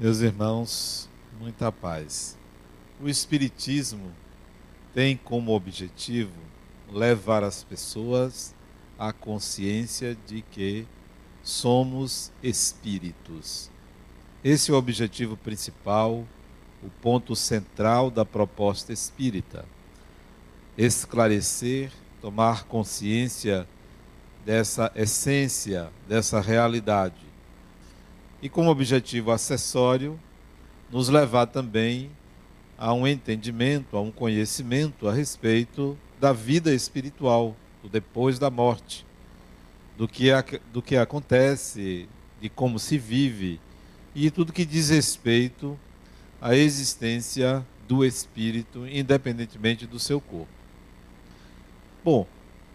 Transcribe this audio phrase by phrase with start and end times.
[0.00, 2.34] Meus irmãos, muita paz.
[2.98, 4.10] O Espiritismo
[4.94, 6.32] tem como objetivo
[6.90, 8.54] levar as pessoas
[8.98, 10.86] à consciência de que
[11.42, 13.70] somos espíritos.
[14.42, 16.26] Esse é o objetivo principal,
[16.82, 19.66] o ponto central da proposta espírita.
[20.78, 21.92] Esclarecer,
[22.22, 23.68] tomar consciência
[24.46, 27.29] dessa essência, dessa realidade.
[28.42, 30.18] E como objetivo acessório,
[30.90, 32.10] nos levar também
[32.78, 39.04] a um entendimento, a um conhecimento a respeito da vida espiritual, do depois da morte,
[39.96, 40.30] do que,
[40.72, 42.08] do que acontece,
[42.40, 43.60] de como se vive
[44.14, 45.78] e tudo que diz respeito
[46.40, 50.48] à existência do espírito, independentemente do seu corpo.
[52.02, 52.26] Bom,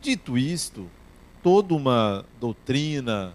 [0.01, 0.87] dito isto,
[1.41, 3.33] toda uma doutrina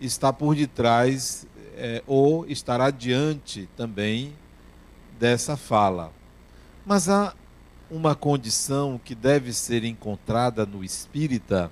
[0.00, 4.32] está por detrás é, ou estará diante também
[5.18, 6.12] dessa fala.
[6.84, 7.34] Mas há
[7.90, 11.70] uma condição que deve ser encontrada no espírita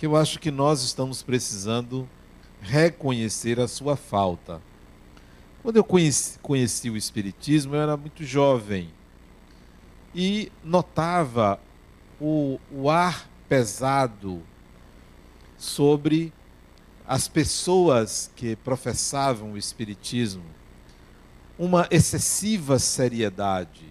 [0.00, 2.08] que eu acho que nós estamos precisando
[2.62, 4.58] reconhecer a sua falta.
[5.62, 8.88] Quando eu conheci, conheci o Espiritismo, eu era muito jovem
[10.14, 11.60] e notava
[12.18, 14.42] o, o ar pesado
[15.58, 16.32] sobre
[17.10, 20.44] as pessoas que professavam o Espiritismo,
[21.58, 23.84] uma excessiva seriedade,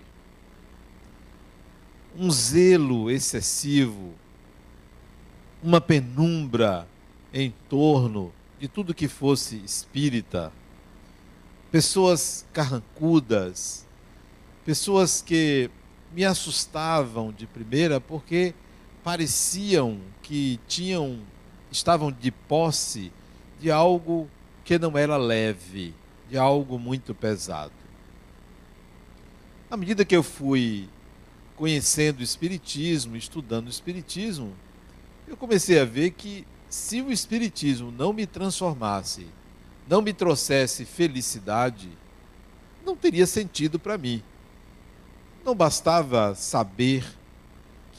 [2.18, 4.14] um zelo excessivo,
[5.62, 6.88] uma penumbra
[7.34, 10.50] em torno de tudo que fosse espírita,
[11.70, 13.86] pessoas carrancudas,
[14.64, 15.70] pessoas que
[16.14, 18.56] me assustavam de primeira porque
[19.04, 21.20] pareciam que tinham
[21.72, 23.12] estavam de posse
[23.60, 24.30] de algo
[24.64, 25.94] que não era leve,
[26.30, 27.74] de algo muito pesado.
[29.70, 30.90] À medida que eu fui
[31.56, 34.54] conhecendo o espiritismo, estudando o espiritismo,
[35.28, 39.28] eu comecei a ver que se o Espiritismo não me transformasse,
[39.88, 41.90] não me trouxesse felicidade,
[42.86, 44.24] não teria sentido para mim.
[45.44, 47.04] Não bastava saber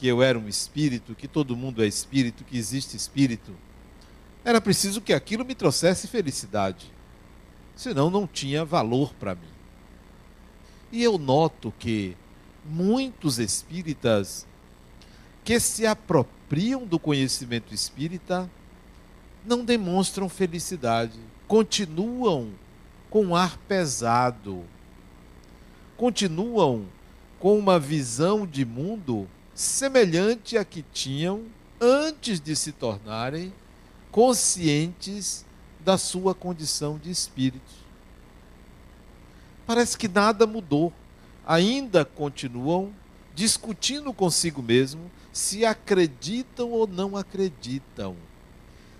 [0.01, 3.55] que eu era um espírito, que todo mundo é espírito, que existe espírito.
[4.43, 6.91] Era preciso que aquilo me trouxesse felicidade.
[7.75, 9.51] Senão não tinha valor para mim.
[10.91, 12.17] E eu noto que
[12.65, 14.47] muitos espíritas
[15.43, 18.49] que se apropriam do conhecimento espírita
[19.45, 22.49] não demonstram felicidade, continuam
[23.07, 24.63] com um ar pesado,
[25.95, 26.87] continuam
[27.39, 31.43] com uma visão de mundo semelhante à que tinham
[31.79, 33.53] antes de se tornarem
[34.11, 35.45] conscientes
[35.79, 37.81] da sua condição de espírito.
[39.65, 40.93] Parece que nada mudou,
[41.45, 42.93] ainda continuam
[43.33, 48.15] discutindo consigo mesmo se acreditam ou não acreditam,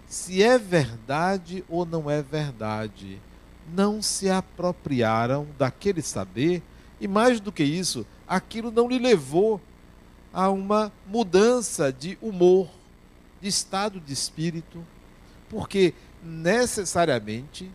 [0.07, 3.19] se é verdade ou não é verdade.
[3.73, 6.61] Não se apropriaram daquele saber
[7.00, 9.61] e, mais do que isso, aquilo não lhe levou
[10.33, 12.69] a uma mudança de humor,
[13.41, 14.85] de estado de espírito,
[15.49, 15.93] porque
[16.23, 17.69] necessariamente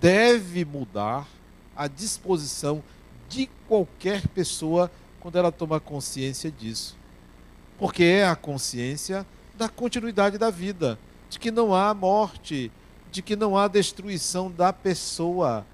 [0.00, 1.26] deve mudar
[1.74, 2.82] a disposição
[3.28, 7.00] de qualquer pessoa quando ela toma consciência disso
[7.80, 10.98] porque é a consciência da continuidade da vida,
[11.30, 12.70] de que não há morte,
[13.10, 15.64] de que não há destruição da pessoa,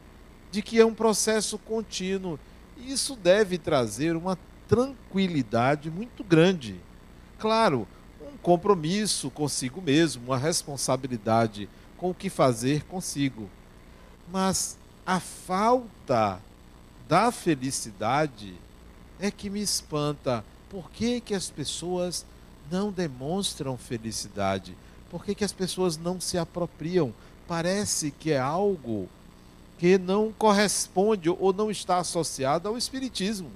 [0.53, 2.39] de que é um processo contínuo.
[2.79, 4.39] Isso deve trazer uma
[4.69, 6.81] tranquilidade muito grande.
[7.39, 7.87] Claro,
[8.21, 13.49] um compromisso consigo mesmo, uma responsabilidade com o que fazer consigo.
[14.31, 16.41] Mas a falta
[17.09, 18.55] da felicidade
[19.21, 22.27] é que me espanta por que, que as pessoas
[22.71, 24.77] não demonstram felicidade?
[25.09, 27.15] Por que, que as pessoas não se apropriam?
[27.47, 29.09] Parece que é algo
[29.79, 33.51] que não corresponde ou não está associado ao Espiritismo.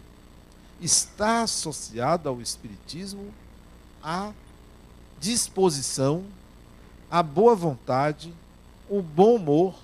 [0.81, 3.33] Está associado ao Espiritismo
[4.03, 4.33] a
[5.21, 6.25] disposição,
[7.11, 8.33] a boa vontade,
[8.89, 9.75] o bom humor,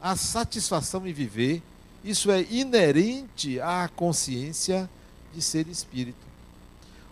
[0.00, 1.62] a satisfação em viver.
[2.04, 4.88] Isso é inerente à consciência
[5.34, 6.24] de ser espírito.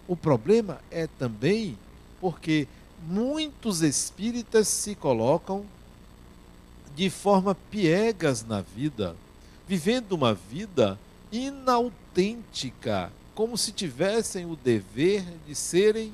[0.07, 1.79] O problema é também
[2.21, 2.69] porque
[3.07, 5.65] muitos espíritas se colocam
[6.95, 9.17] de forma piegas na vida,
[9.67, 10.99] vivendo uma vida
[11.33, 16.13] inautêntica, como se tivessem o dever de serem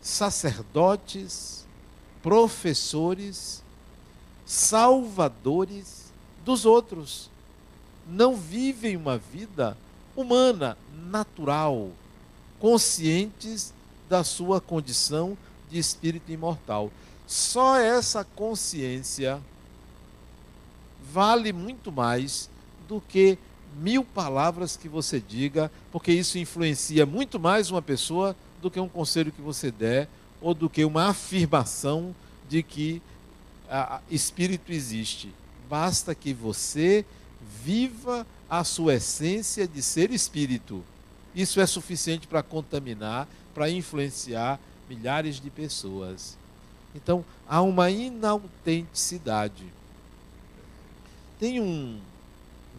[0.00, 1.64] sacerdotes,
[2.22, 3.62] professores,
[4.44, 6.12] salvadores
[6.44, 7.30] dos outros.
[8.06, 9.76] Não vivem uma vida
[10.14, 11.90] humana, natural,
[12.58, 13.72] conscientes
[14.08, 15.36] da sua condição
[15.70, 16.90] de espírito imortal.
[17.26, 19.40] Só essa consciência
[21.12, 22.48] vale muito mais
[22.86, 23.36] do que
[23.80, 28.88] mil palavras que você diga, porque isso influencia muito mais uma pessoa do que um
[28.88, 30.08] conselho que você der
[30.40, 32.14] ou do que uma afirmação
[32.48, 33.02] de que
[33.68, 35.32] a, espírito existe.
[35.68, 37.04] Basta que você
[37.62, 40.82] viva a sua essência de ser espírito.
[41.34, 44.58] Isso é suficiente para contaminar, para influenciar
[44.88, 46.36] milhares de pessoas.
[46.94, 49.64] Então, há uma inautenticidade.
[51.38, 51.98] Tem um,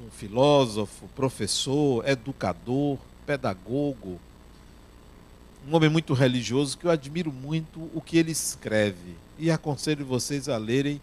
[0.05, 4.19] um filósofo, professor, educador, pedagogo,
[5.67, 10.47] um homem muito religioso que eu admiro muito o que ele escreve e aconselho vocês
[10.47, 11.01] a lerem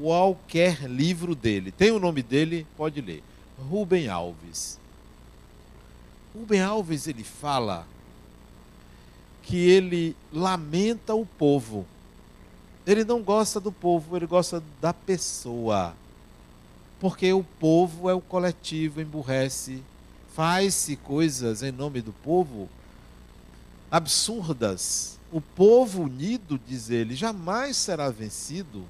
[0.00, 1.72] qualquer livro dele.
[1.72, 3.22] Tem o nome dele, pode ler.
[3.58, 4.78] Rubem Alves.
[6.34, 7.86] Rubem Alves ele fala
[9.42, 11.86] que ele lamenta o povo.
[12.86, 15.94] Ele não gosta do povo, ele gosta da pessoa.
[17.04, 19.82] Porque o povo é o coletivo, emburrece,
[20.32, 22.66] faz-se coisas em nome do povo
[23.90, 25.18] absurdas.
[25.30, 28.86] O povo unido, diz ele, jamais será vencido,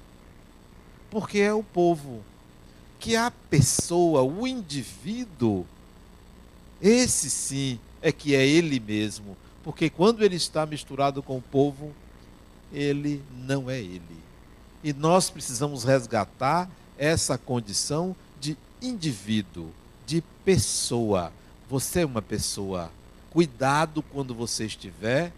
[1.11, 2.22] porque é o povo.
[3.00, 5.67] Que a pessoa, o indivíduo,
[6.81, 9.37] esse sim é que é ele mesmo.
[9.64, 11.93] Porque quando ele está misturado com o povo,
[12.72, 14.22] ele não é ele.
[14.84, 16.70] E nós precisamos resgatar
[17.05, 19.71] essa condição de indivíduo,
[20.06, 21.31] de pessoa.
[21.69, 22.91] Você é uma pessoa.
[23.31, 25.33] Cuidado quando você estiver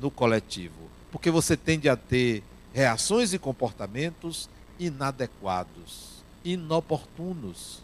[0.00, 2.42] no coletivo, porque você tende a ter
[2.72, 4.48] reações e comportamentos
[4.78, 7.80] inadequados, inoportunos,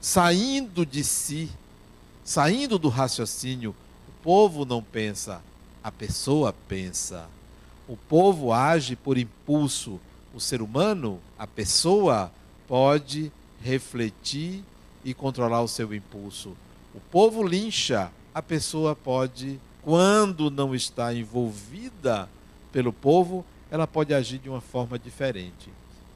[0.00, 1.50] saindo de si,
[2.24, 3.74] saindo do raciocínio.
[4.08, 5.42] O povo não pensa,
[5.82, 7.26] a pessoa pensa.
[7.88, 9.98] O povo age por impulso.
[10.34, 12.32] O ser humano, a pessoa,
[12.72, 13.30] pode
[13.62, 14.64] refletir
[15.04, 16.56] e controlar o seu impulso.
[16.94, 22.30] O povo lincha, a pessoa pode, quando não está envolvida
[22.72, 25.68] pelo povo, ela pode agir de uma forma diferente.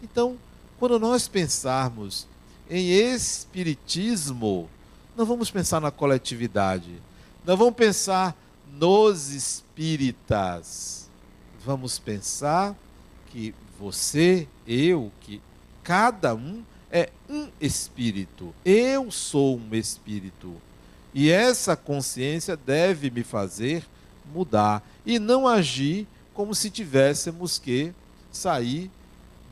[0.03, 0.38] Então,
[0.79, 2.26] quando nós pensarmos
[2.70, 4.67] em espiritismo,
[5.14, 7.02] não vamos pensar na coletividade,
[7.44, 8.35] não vamos pensar
[8.73, 11.11] nos espíritas.
[11.62, 12.75] Vamos pensar
[13.26, 15.43] que você, eu, que
[15.87, 18.53] cada um é um espírito.
[18.65, 20.53] Eu sou um espírito.
[21.15, 23.87] E essa consciência deve me fazer
[24.35, 27.93] mudar e não agir como se tivéssemos que
[28.33, 28.91] sair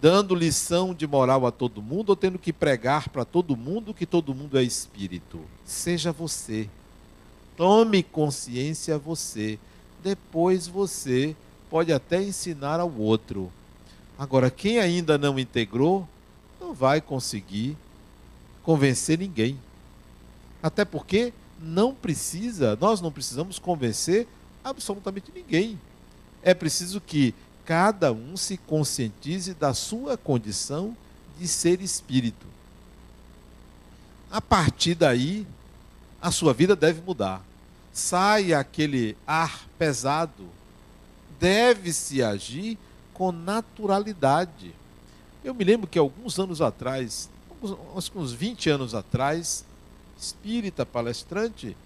[0.03, 4.05] dando lição de moral a todo mundo ou tendo que pregar para todo mundo que
[4.05, 5.41] todo mundo é espírito.
[5.65, 6.69] Seja você.
[7.57, 9.57] Tome consciência você.
[10.03, 11.37] Depois você
[11.71, 13.53] pode até ensinar ao outro.
[14.19, 16.09] Agora, quem ainda não integrou,
[16.65, 17.77] não vai conseguir
[18.63, 19.59] convencer ninguém.
[20.63, 24.27] Até porque não precisa, nós não precisamos convencer
[24.65, 25.79] absolutamente ninguém.
[26.43, 27.35] É preciso que
[27.67, 30.97] cada um se conscientize da sua condição
[31.39, 32.47] de ser espírito.
[34.31, 35.47] A partir daí,
[36.21, 37.43] a sua vida deve mudar.
[37.93, 40.47] Sai aquele ar pesado.
[41.39, 42.79] Deve-se agir
[43.13, 44.75] com naturalidade.
[45.45, 47.29] Eu me lembro que alguns anos atrás,
[47.63, 49.63] uns, uns 20 anos atrás,
[50.19, 51.77] espírita, palestrante,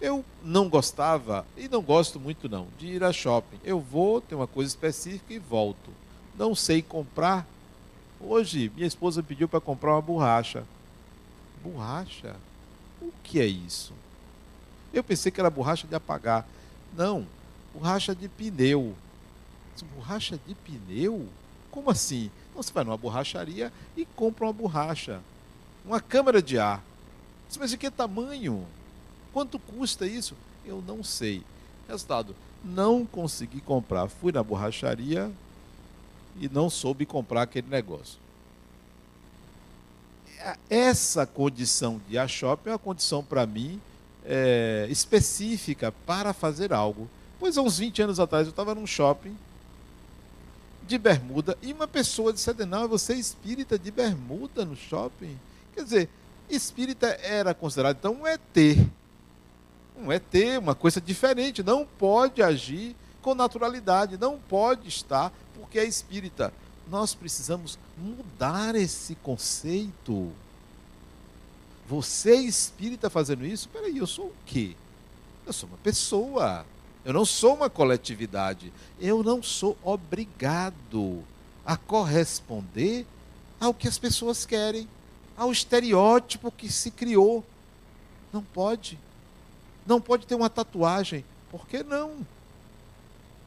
[0.00, 3.58] eu não gostava, e não gosto muito não, de ir a shopping.
[3.62, 5.92] Eu vou, tenho uma coisa específica e volto.
[6.36, 7.46] Não sei comprar.
[8.20, 10.64] Hoje, minha esposa pediu para comprar uma borracha.
[11.62, 12.34] Borracha?
[13.00, 13.92] O que é isso?
[14.92, 16.46] Eu pensei que era borracha de apagar.
[16.96, 17.24] Não,
[17.72, 18.94] borracha de pneu.
[19.94, 21.28] Borracha de pneu?
[21.70, 22.30] Como assim?
[22.54, 25.20] Você vai numa borracharia e compra uma borracha,
[25.84, 26.82] uma câmara de ar.
[27.58, 28.66] Mas de que tamanho?
[29.32, 30.34] Quanto custa isso?
[30.64, 31.42] Eu não sei.
[31.88, 32.34] Resultado,
[32.64, 34.08] não consegui comprar.
[34.08, 35.30] Fui na borracharia
[36.40, 38.18] e não soube comprar aquele negócio.
[40.68, 43.80] Essa condição de a shopping é uma condição para mim
[44.24, 47.08] é, específica para fazer algo.
[47.38, 49.36] Pois há uns 20 anos atrás eu estava num shopping
[50.86, 55.38] de bermuda e uma pessoa disse: Não, você é espírita de bermuda no shopping?
[55.74, 56.08] Quer dizer,
[56.48, 58.78] espírita era considerado então um ET.
[59.96, 65.84] Um ET, uma coisa diferente, não pode agir com naturalidade, não pode estar porque é
[65.84, 66.52] espírita.
[66.90, 70.30] Nós precisamos mudar esse conceito.
[71.88, 73.68] Você espírita fazendo isso?
[73.68, 74.76] Peraí, eu sou o quê?
[75.46, 76.66] Eu sou uma pessoa.
[77.04, 78.72] Eu não sou uma coletividade.
[78.98, 81.22] Eu não sou obrigado
[81.64, 83.06] a corresponder
[83.60, 84.88] ao que as pessoas querem,
[85.36, 87.44] ao estereótipo que se criou.
[88.32, 88.98] Não pode.
[89.86, 91.24] Não pode ter uma tatuagem.
[91.50, 92.26] Por que não?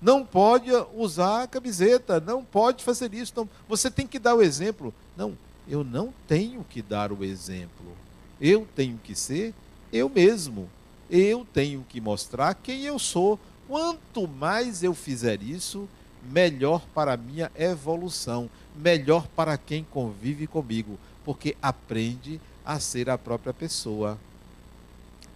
[0.01, 3.33] Não pode usar a camiseta, não pode fazer isso.
[3.35, 3.49] Não.
[3.67, 4.93] Você tem que dar o exemplo.
[5.15, 5.35] Não,
[5.67, 7.97] eu não tenho que dar o exemplo.
[8.39, 9.53] Eu tenho que ser
[9.91, 10.69] eu mesmo.
[11.09, 13.39] Eu tenho que mostrar quem eu sou.
[13.67, 15.87] Quanto mais eu fizer isso,
[16.31, 23.17] melhor para a minha evolução, melhor para quem convive comigo, porque aprende a ser a
[23.17, 24.17] própria pessoa.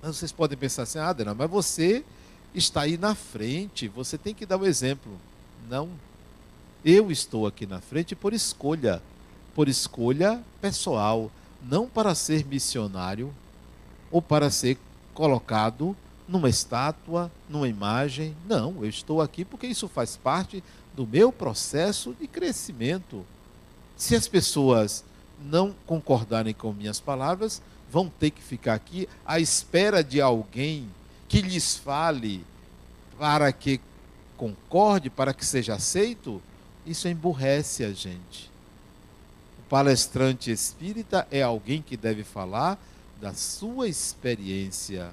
[0.02, 2.04] Mas vocês podem pensar assim, ah, Adena, mas você
[2.54, 5.12] está aí na frente, você tem que dar o exemplo.
[5.70, 5.90] Não.
[6.84, 9.02] Eu estou aqui na frente por escolha,
[9.54, 13.34] por escolha pessoal, não para ser missionário
[14.12, 14.78] ou para ser
[15.14, 15.96] colocado
[16.28, 18.36] numa estátua, numa imagem.
[18.48, 20.64] Não, eu estou aqui porque isso faz parte
[20.96, 23.26] do meu processo de crescimento.
[23.98, 25.04] Se as pessoas
[25.44, 30.88] não concordarem com minhas palavras, vão ter que ficar aqui à espera de alguém
[31.28, 32.46] que lhes fale
[33.18, 33.80] para que
[34.38, 36.42] concorde, para que seja aceito,
[36.86, 38.50] isso emburrece a gente.
[39.60, 42.80] O palestrante espírita é alguém que deve falar
[43.22, 45.12] da sua experiência,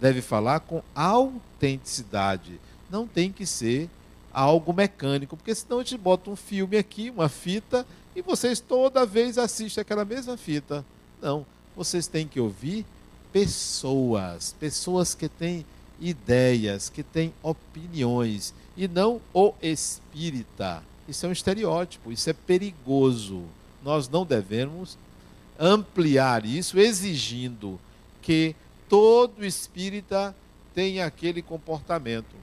[0.00, 2.60] deve falar com autenticidade.
[2.90, 3.88] Não tem que ser
[4.32, 9.06] algo mecânico, porque senão a gente bota um filme aqui, uma fita, e vocês toda
[9.06, 10.84] vez assistem aquela mesma fita.
[11.22, 11.46] Não,
[11.76, 12.84] vocês têm que ouvir
[13.32, 15.64] pessoas, pessoas que têm
[16.00, 20.82] ideias, que têm opiniões, e não o espírita.
[21.08, 23.42] Isso é um estereótipo, isso é perigoso.
[23.84, 24.98] Nós não devemos
[25.58, 27.78] ampliar isso, exigindo
[28.20, 28.54] que
[28.88, 30.34] todo espírita
[30.74, 32.34] tenha aquele comportamento.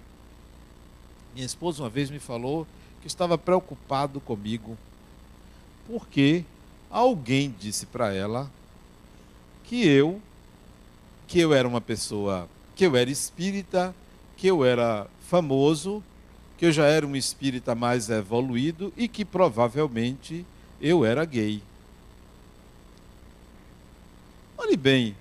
[1.33, 2.67] Minha esposa uma vez me falou
[3.01, 4.77] que estava preocupado comigo,
[5.87, 6.45] porque
[6.89, 8.51] alguém disse para ela
[9.63, 10.21] que eu
[11.27, 13.95] que eu era uma pessoa, que eu era espírita,
[14.35, 16.03] que eu era famoso,
[16.57, 20.45] que eu já era um espírita mais evoluído e que provavelmente
[20.81, 21.63] eu era gay.
[24.81, 25.15] Bem,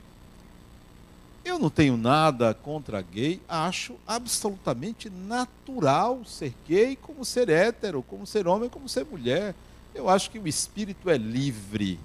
[1.45, 8.27] eu não tenho nada contra gay, acho absolutamente natural ser gay, como ser hétero, como
[8.27, 9.55] ser homem, como ser mulher.
[9.95, 12.01] Eu acho que o espírito é livre.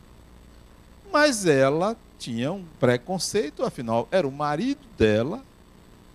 [1.12, 5.44] Mas ela tinha um preconceito, afinal, era o marido dela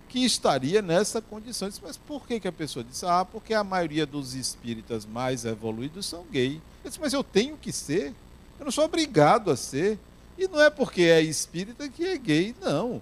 [0.09, 1.69] que estaria nessa condição.
[1.69, 3.05] Disse, mas por que, que a pessoa disse?
[3.05, 6.61] Ah, porque a maioria dos espíritas mais evoluídos são gay.
[6.83, 8.13] Eu disse, mas eu tenho que ser.
[8.59, 9.97] Eu não sou obrigado a ser.
[10.37, 13.01] E não é porque é espírita que é gay, não.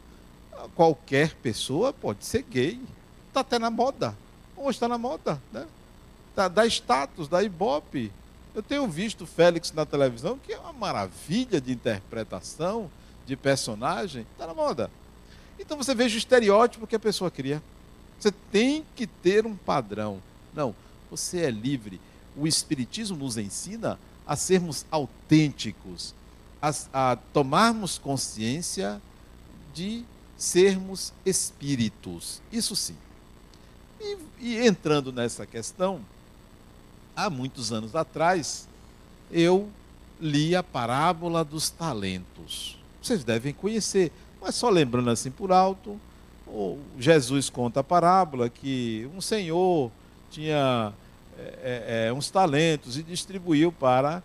[0.76, 2.80] Qualquer pessoa pode ser gay.
[3.28, 4.16] Está até na moda.
[4.58, 5.66] Hoje está na moda, né?
[6.36, 8.12] Tá, dá status, dá ibope.
[8.54, 12.90] Eu tenho visto Félix na televisão, que é uma maravilha de interpretação,
[13.26, 14.90] de personagem, está na moda.
[15.60, 17.62] Então você veja o estereótipo que a pessoa cria.
[18.20, 20.22] Você tem que ter um padrão.
[20.54, 20.76] Não,
[21.10, 22.02] você é livre.
[22.36, 26.14] O Espiritismo nos ensina a sermos autênticos,
[26.62, 29.02] a, a tomarmos consciência
[29.74, 30.04] de
[30.38, 32.42] sermos espíritos.
[32.52, 32.96] Isso sim.
[34.00, 36.00] E, e, entrando nessa questão,
[37.16, 38.68] há muitos anos atrás,
[39.32, 39.70] eu
[40.20, 42.78] li a parábola dos talentos.
[43.02, 44.12] Vocês devem conhecer,
[44.42, 46.00] mas só lembrando assim por alto,
[46.98, 49.92] Jesus conta a parábola que um senhor
[50.32, 50.94] tinha
[51.38, 54.24] é, é, uns talentos e distribuiu para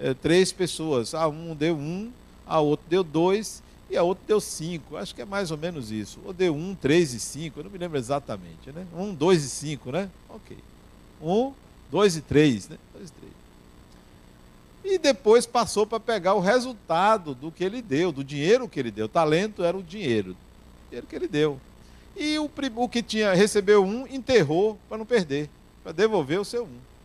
[0.00, 1.14] é, três pessoas.
[1.14, 2.10] A um deu um,
[2.46, 4.96] a outro deu dois e a outra deu cinco.
[4.96, 6.18] Acho que é mais ou menos isso.
[6.24, 8.86] Ou deu um, três e cinco, eu não me lembro exatamente, né?
[8.96, 10.10] Um, dois e cinco, né?
[10.28, 10.56] Ok.
[11.22, 11.52] Um,
[11.90, 12.76] dois e três, né?
[12.94, 13.36] Dois e três.
[14.84, 18.92] E depois passou para pegar o resultado do que ele deu, do dinheiro que ele
[18.92, 19.06] deu.
[19.06, 21.60] O talento era o dinheiro, o dinheiro que ele deu.
[22.16, 25.50] E o, o que tinha recebeu um enterrou para não perder,
[25.82, 26.95] para devolver o seu um.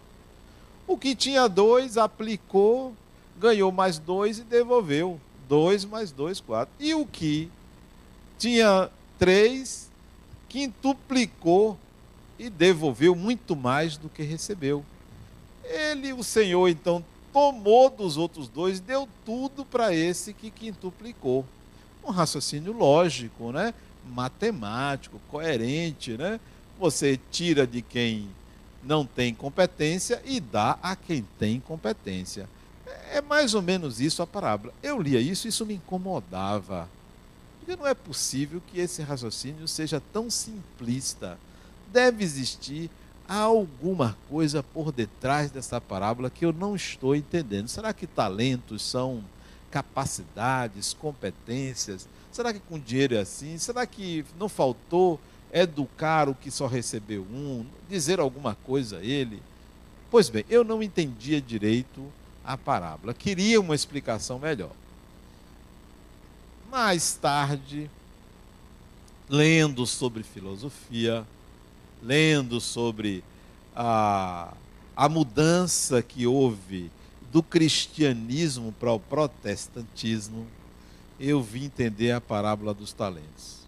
[0.92, 2.94] O que tinha dois aplicou,
[3.40, 5.18] ganhou mais dois e devolveu.
[5.48, 6.74] Dois mais dois, quatro.
[6.78, 7.50] E o que
[8.38, 9.90] tinha três,
[10.50, 11.80] quintuplicou
[12.38, 14.84] e devolveu muito mais do que recebeu.
[15.64, 21.46] Ele, o Senhor, então, tomou dos outros dois, deu tudo para esse que quintuplicou.
[22.04, 23.74] Um raciocínio lógico, né?
[24.14, 26.38] matemático, coerente, né?
[26.78, 28.28] Você tira de quem
[28.84, 32.50] não tem competência e dá a quem tem competência.
[33.12, 34.74] É mais ou menos isso a parábola.
[34.82, 36.90] Eu lia isso, isso me incomodava.
[37.60, 41.38] Porque não é possível que esse raciocínio seja tão simplista.
[41.92, 42.90] Deve existir
[43.28, 47.68] alguma coisa por detrás dessa parábola que eu não estou entendendo.
[47.68, 49.24] Será que talentos são
[49.70, 52.08] capacidades, competências?
[52.32, 53.58] Será que com dinheiro é assim?
[53.58, 55.20] Será que não faltou
[55.54, 59.42] educar o que só recebeu um, dizer alguma coisa a ele?
[60.10, 62.04] Pois bem, eu não entendia direito
[62.44, 64.72] a parábola, queria uma explicação melhor.
[66.70, 67.90] Mais tarde,
[69.30, 71.26] lendo sobre filosofia,
[72.02, 73.24] lendo sobre
[73.76, 74.54] a,
[74.96, 76.92] a mudança que houve
[77.32, 80.48] do cristianismo para o protestantismo,
[81.20, 83.61] eu vim entender a parábola dos talentos.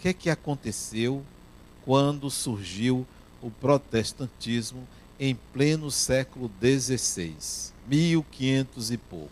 [0.00, 1.22] Que é que aconteceu
[1.84, 3.06] quando surgiu
[3.42, 4.86] o protestantismo
[5.18, 7.36] em pleno século XVI,
[7.86, 9.30] 1500 e pouco?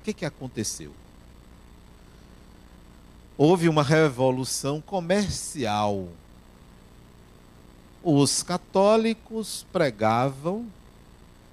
[0.00, 0.92] O que é que aconteceu?
[3.36, 6.08] Houve uma revolução comercial.
[8.02, 10.66] Os católicos pregavam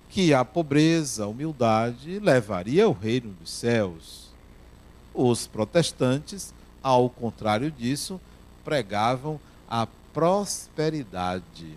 [0.09, 4.29] que a pobreza, a humildade levaria ao reino dos céus
[5.13, 8.19] os protestantes, ao contrário disso,
[8.69, 11.75] pregavam a prosperidade.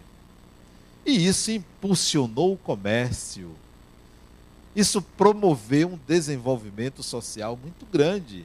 [1.07, 3.51] E isso impulsionou o comércio.
[4.77, 8.45] Isso promoveu um desenvolvimento social muito grande.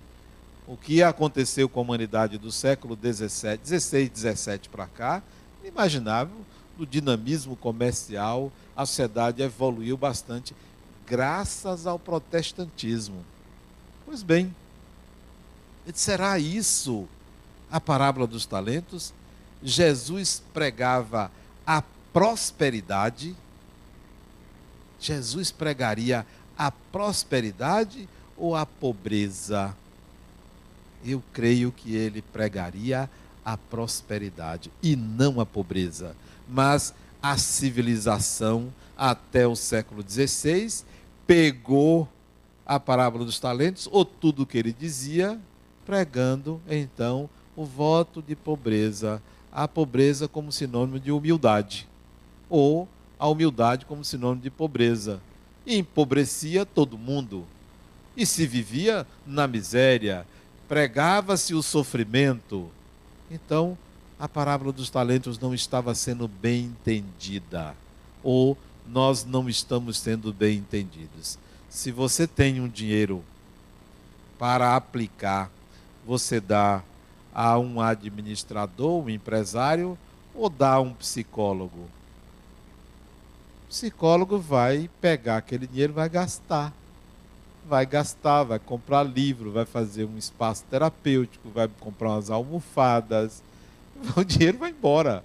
[0.66, 5.22] O que aconteceu com a humanidade do século 17, 16, 17 para cá,
[5.62, 6.38] inimaginável,
[6.78, 10.56] do dinamismo comercial, a sociedade evoluiu bastante
[11.06, 13.26] graças ao protestantismo.
[14.06, 14.56] Pois bem,
[15.94, 17.10] será isso
[17.72, 19.14] a parábola dos talentos?
[19.64, 21.32] Jesus pregava
[21.66, 21.84] a
[22.14, 23.36] prosperidade.
[25.00, 26.26] Jesus pregaria
[26.58, 29.76] a prosperidade ou a pobreza?
[31.06, 33.10] Eu creio que ele pregaria
[33.46, 36.16] a prosperidade e não a pobreza.
[36.48, 40.84] Mas a civilização, até o século XVI,
[41.26, 42.08] pegou
[42.66, 45.40] a parábola dos talentos, ou tudo o que ele dizia,
[45.86, 51.86] pregando então o voto de pobreza, a pobreza como sinônimo de humildade,
[52.50, 52.88] ou
[53.20, 55.20] a humildade como sinônimo de pobreza.
[55.66, 57.46] E empobrecia todo mundo.
[58.16, 60.26] E se vivia na miséria,
[60.70, 62.70] pregava-se o sofrimento.
[63.30, 63.78] Então,
[64.18, 67.76] a parábola dos talentos não estava sendo bem entendida,
[68.24, 71.38] ou nós não estamos sendo bem entendidos.
[71.70, 73.22] Se você tem um dinheiro
[74.40, 75.52] para aplicar
[76.08, 76.82] você dá
[77.38, 79.96] a um administrador, um empresário,
[80.34, 81.82] ou dá a um psicólogo?
[83.66, 86.74] O psicólogo vai pegar aquele dinheiro vai gastar.
[87.70, 93.44] Vai gastar, vai comprar livro, vai fazer um espaço terapêutico, vai comprar umas almofadas.
[94.16, 95.24] O dinheiro vai embora.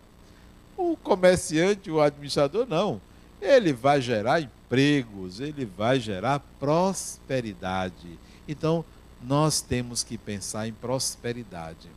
[0.77, 3.01] O comerciante, o administrador, não.
[3.41, 8.19] Ele vai gerar empregos, ele vai gerar prosperidade.
[8.49, 8.85] Então,
[9.23, 11.89] nós temos que pensar em prosperidade.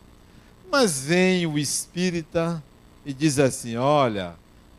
[0.77, 2.61] Mas vem o espírita
[3.05, 4.35] e diz assim: olha,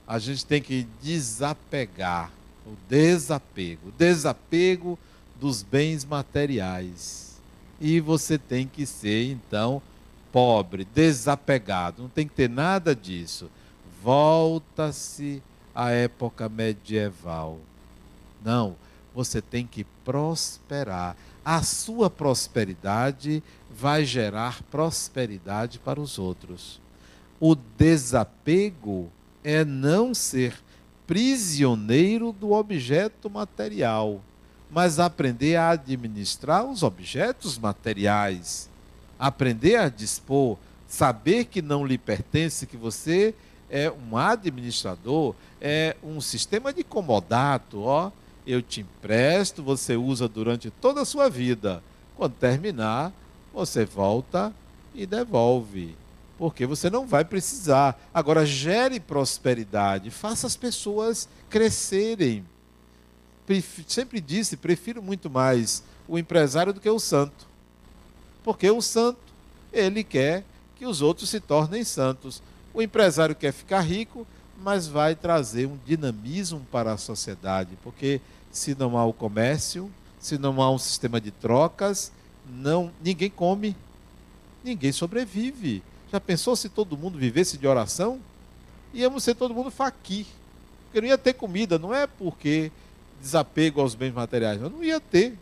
[0.07, 2.31] a gente tem que desapegar,
[2.67, 4.99] o desapego, o desapego
[5.41, 7.41] dos bens materiais.
[7.81, 9.81] E você tem que ser, então,
[10.31, 13.51] pobre, desapegado, não tem que ter nada disso.
[14.03, 15.43] Volta-se
[15.75, 17.59] à época medieval.
[18.45, 18.77] Não,
[19.15, 26.81] você tem que prosperar a sua prosperidade vai gerar prosperidade para os outros.
[27.39, 29.09] O desapego
[29.45, 30.61] é não ser
[31.07, 34.21] prisioneiro do objeto material,
[34.69, 38.69] mas aprender a administrar os objetos materiais,
[39.17, 43.33] aprender a dispor, saber que não lhe pertence, que você
[43.71, 48.11] é um administrador, é um sistema de comodato, ó
[48.47, 51.83] eu te empresto, você usa durante toda a sua vida.
[52.17, 53.13] Quando terminar,
[53.53, 54.53] você volta
[54.95, 55.97] e devolve.
[56.39, 57.99] Porque você não vai precisar.
[58.13, 62.45] Agora, gere prosperidade, faça as pessoas crescerem.
[63.87, 67.47] Sempre disse, prefiro muito mais o empresário do que o santo.
[68.45, 69.19] Porque o santo,
[69.73, 70.45] ele quer
[70.77, 72.43] que os outros se tornem santos.
[72.73, 74.27] O empresário quer ficar rico,
[74.63, 78.21] mas vai trazer um dinamismo para a sociedade, porque
[78.57, 82.11] se não há o comércio, se não há um sistema de trocas,
[82.49, 83.77] não ninguém come,
[84.65, 85.83] ninguém sobrevive.
[86.11, 88.19] Já pensou se todo mundo vivesse de oração?
[88.95, 90.27] Íamos ser todo mundo faqui.
[90.85, 92.73] Porque não ia ter comida, não é porque
[93.21, 94.61] desapego aos bens materiais.
[94.61, 95.37] Eu não ia ter.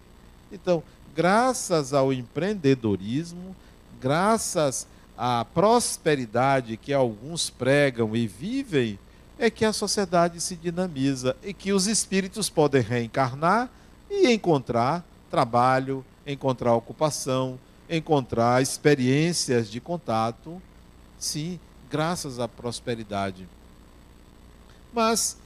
[0.51, 0.83] Então,
[1.15, 3.55] graças ao empreendedorismo,
[4.01, 8.99] graças à prosperidade que alguns pregam e vivem,
[9.39, 13.69] é que a sociedade se dinamiza e que os espíritos podem reencarnar
[14.11, 20.61] e encontrar trabalho, encontrar ocupação, encontrar experiências de contato,
[21.19, 21.59] sim,
[21.91, 23.49] graças à prosperidade.
[24.93, 25.37] Mas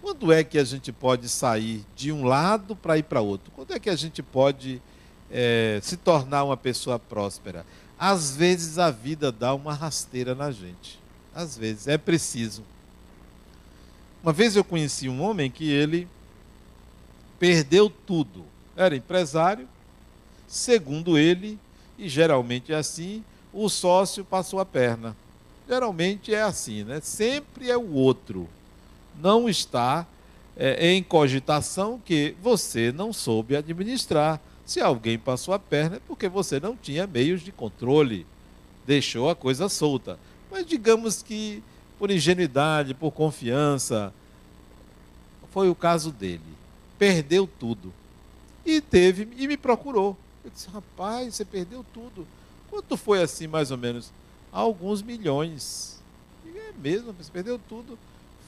[0.00, 3.50] quando é que a gente pode sair de um lado para ir para outro?
[3.54, 4.80] Quando é que a gente pode
[5.30, 7.64] é, se tornar uma pessoa próspera?
[7.98, 11.00] Às vezes a vida dá uma rasteira na gente.
[11.34, 12.62] Às vezes é preciso.
[14.22, 16.08] Uma vez eu conheci um homem que ele
[17.38, 18.44] perdeu tudo.
[18.76, 19.68] Era empresário,
[20.46, 21.58] segundo ele,
[21.98, 25.16] e geralmente é assim, o sócio passou a perna.
[25.68, 27.00] Geralmente é assim, né?
[27.02, 28.48] Sempre é o outro.
[29.20, 30.06] Não está
[30.56, 34.40] é, em cogitação que você não soube administrar.
[34.64, 38.26] Se alguém passou a perna é porque você não tinha meios de controle,
[38.86, 40.18] deixou a coisa solta.
[40.50, 41.62] Mas digamos que
[41.98, 44.12] por ingenuidade, por confiança,
[45.50, 46.40] foi o caso dele.
[46.98, 47.92] Perdeu tudo.
[48.64, 50.16] E teve e me procurou.
[50.44, 52.26] Eu disse: "Rapaz, você perdeu tudo.
[52.70, 54.12] Quanto foi assim mais ou menos?
[54.52, 55.98] alguns milhões.
[56.44, 57.98] E é mesmo, você perdeu tudo.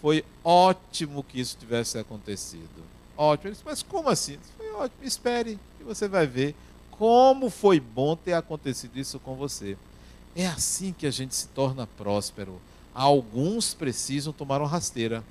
[0.01, 2.83] Foi ótimo que isso tivesse acontecido.
[3.17, 3.49] Ótimo.
[3.49, 4.39] Ele disse, mas como assim?
[4.57, 5.05] Foi ótimo.
[5.05, 6.55] Espere e você vai ver
[6.91, 9.77] como foi bom ter acontecido isso com você.
[10.35, 12.61] É assim que a gente se torna próspero.
[12.95, 15.25] Alguns precisam tomar uma rasteira.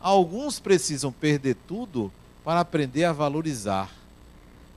[0.00, 2.12] Alguns precisam perder tudo
[2.44, 3.90] para aprender a valorizar,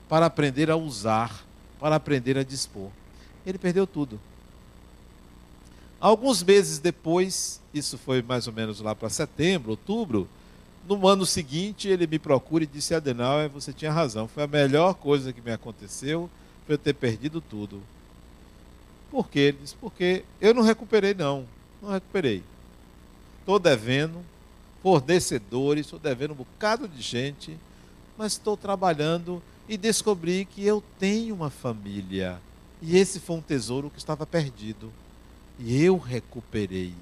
[0.10, 1.46] para aprender a usar,
[1.80, 2.90] para aprender a dispor.
[3.46, 4.20] Ele perdeu tudo.
[6.00, 10.28] Alguns meses depois, isso foi mais ou menos lá para setembro, outubro,
[10.88, 14.96] no ano seguinte ele me procura e disse: Adenauer, você tinha razão, foi a melhor
[14.96, 16.30] coisa que me aconteceu,
[16.66, 17.82] foi eu ter perdido tudo.
[19.10, 19.40] Por quê?
[19.40, 21.46] Ele disse: Porque eu não recuperei, não,
[21.82, 22.44] não recuperei.
[23.40, 24.24] Estou devendo
[24.82, 27.58] fornecedores, estou devendo um bocado de gente,
[28.18, 32.40] mas estou trabalhando e descobri que eu tenho uma família.
[32.82, 34.92] E esse foi um tesouro que estava perdido.
[35.60, 36.94] E eu recuperei.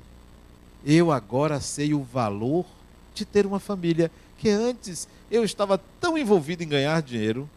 [0.86, 2.66] Eu agora sei o valor
[3.14, 4.12] de ter uma família.
[4.38, 7.50] Que antes eu estava tão envolvido em ganhar dinheiro,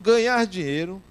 [0.00, 1.02] ganhar dinheiro,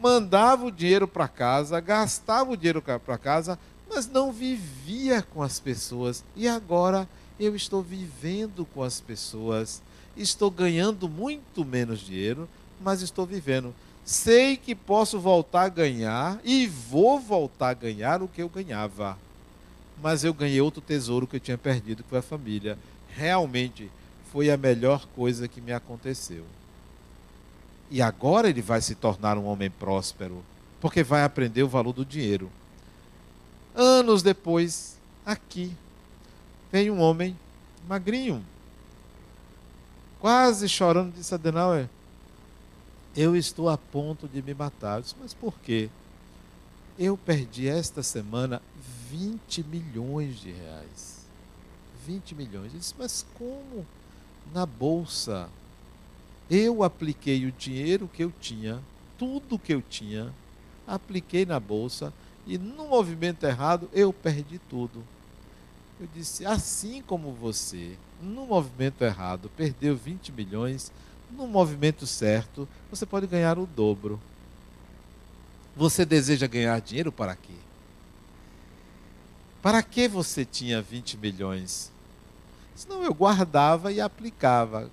[0.00, 3.58] mandava o dinheiro para casa, gastava o dinheiro para casa,
[3.96, 6.22] mas não vivia com as pessoas.
[6.36, 7.08] E agora
[7.40, 9.82] eu estou vivendo com as pessoas.
[10.16, 12.48] Estou ganhando muito menos dinheiro,
[12.80, 13.74] mas estou vivendo
[14.06, 19.18] sei que posso voltar a ganhar e vou voltar a ganhar o que eu ganhava.
[20.00, 22.78] Mas eu ganhei outro tesouro que eu tinha perdido, que foi a família.
[23.10, 23.90] Realmente
[24.32, 26.44] foi a melhor coisa que me aconteceu.
[27.90, 30.44] E agora ele vai se tornar um homem próspero,
[30.80, 32.48] porque vai aprender o valor do dinheiro.
[33.76, 35.70] Anos depois, aqui,
[36.72, 37.38] vem um homem
[37.86, 38.44] magrinho,
[40.18, 41.88] quase chorando, disse Adenauer,
[43.14, 44.96] eu estou a ponto de me matar.
[44.96, 45.88] Eu disse, mas por quê?
[46.98, 48.60] Eu perdi esta semana
[49.10, 51.26] 20 milhões de reais.
[52.06, 52.72] 20 milhões.
[52.72, 53.86] Eu disse, mas como?
[54.52, 55.48] Na bolsa.
[56.50, 58.80] Eu apliquei o dinheiro que eu tinha,
[59.18, 60.32] tudo que eu tinha,
[60.86, 62.12] apliquei na bolsa
[62.46, 65.02] e no movimento errado eu perdi tudo.
[65.98, 70.92] Eu disse, assim como você, no movimento errado, perdeu 20 milhões,
[71.30, 74.20] no movimento certo, você pode ganhar o dobro.
[75.74, 77.54] Você deseja ganhar dinheiro para quê?
[79.60, 81.90] Para que você tinha 20 milhões?
[82.74, 84.90] Senão eu guardava e aplicava.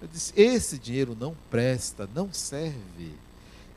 [0.00, 3.12] Eu disse: esse dinheiro não presta, não serve.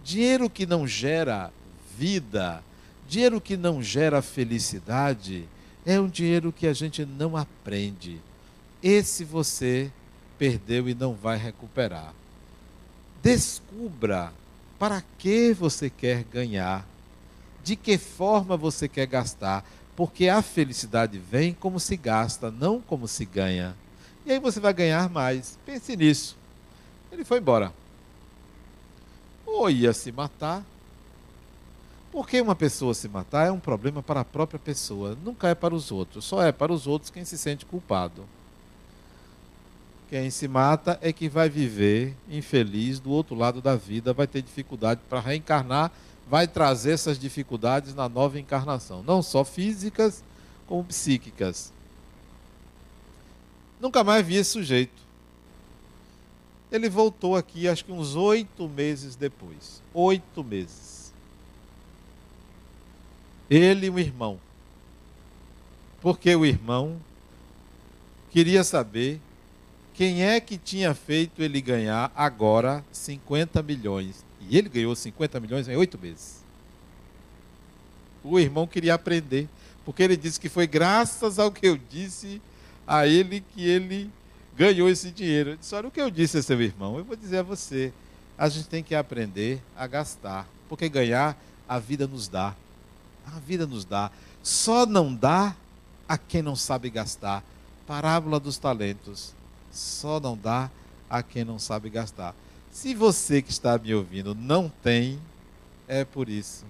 [0.03, 1.51] Dinheiro que não gera
[1.97, 2.63] vida,
[3.07, 5.47] dinheiro que não gera felicidade,
[5.85, 8.19] é um dinheiro que a gente não aprende.
[8.81, 9.91] Esse você
[10.37, 12.13] perdeu e não vai recuperar.
[13.21, 14.33] Descubra
[14.77, 16.85] para que você quer ganhar,
[17.63, 19.65] de que forma você quer gastar,
[19.95, 23.75] porque a felicidade vem como se gasta, não como se ganha.
[24.25, 25.57] E aí você vai ganhar mais.
[25.65, 26.35] Pense nisso.
[27.11, 27.71] Ele foi embora.
[29.45, 30.63] Ou ia se matar.
[32.15, 35.75] Porque uma pessoa se matar é um problema para a própria pessoa, nunca é para
[35.75, 36.23] os outros.
[36.23, 38.23] Só é para os outros quem se sente culpado.
[40.09, 44.41] Quem se mata é que vai viver infeliz do outro lado da vida, vai ter
[44.41, 45.91] dificuldade para reencarnar,
[46.25, 50.23] vai trazer essas dificuldades na nova encarnação, não só físicas,
[50.67, 51.73] como psíquicas.
[53.77, 55.03] Nunca mais vi esse sujeito.
[56.71, 59.81] Ele voltou aqui, acho que uns oito meses depois.
[59.93, 61.04] Oito meses.
[63.49, 64.39] Ele e o irmão.
[66.01, 66.99] Porque o irmão
[68.31, 69.19] queria saber
[69.93, 74.25] quem é que tinha feito ele ganhar agora 50 milhões.
[74.49, 76.43] E ele ganhou 50 milhões em oito meses.
[78.23, 79.47] O irmão queria aprender,
[79.85, 82.41] porque ele disse que foi graças ao que eu disse
[82.87, 84.09] a ele que ele
[84.57, 85.51] ganhou esse dinheiro.
[85.51, 86.97] Eu disse: Olha o que eu disse a seu irmão.
[86.97, 87.93] Eu vou dizer a você:
[88.37, 92.55] a gente tem que aprender a gastar, porque ganhar a vida nos dá.
[93.25, 94.11] A vida nos dá.
[94.43, 95.55] Só não dá
[96.07, 97.43] a quem não sabe gastar.
[97.87, 99.33] Parábola dos talentos.
[99.71, 100.69] Só não dá
[101.09, 102.35] a quem não sabe gastar.
[102.71, 105.19] Se você que está me ouvindo não tem,
[105.87, 106.65] é por isso.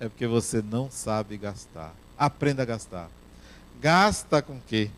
[0.00, 1.94] É porque você não sabe gastar.
[2.16, 3.08] Aprenda a gastar.
[3.80, 4.90] Gasta com quê?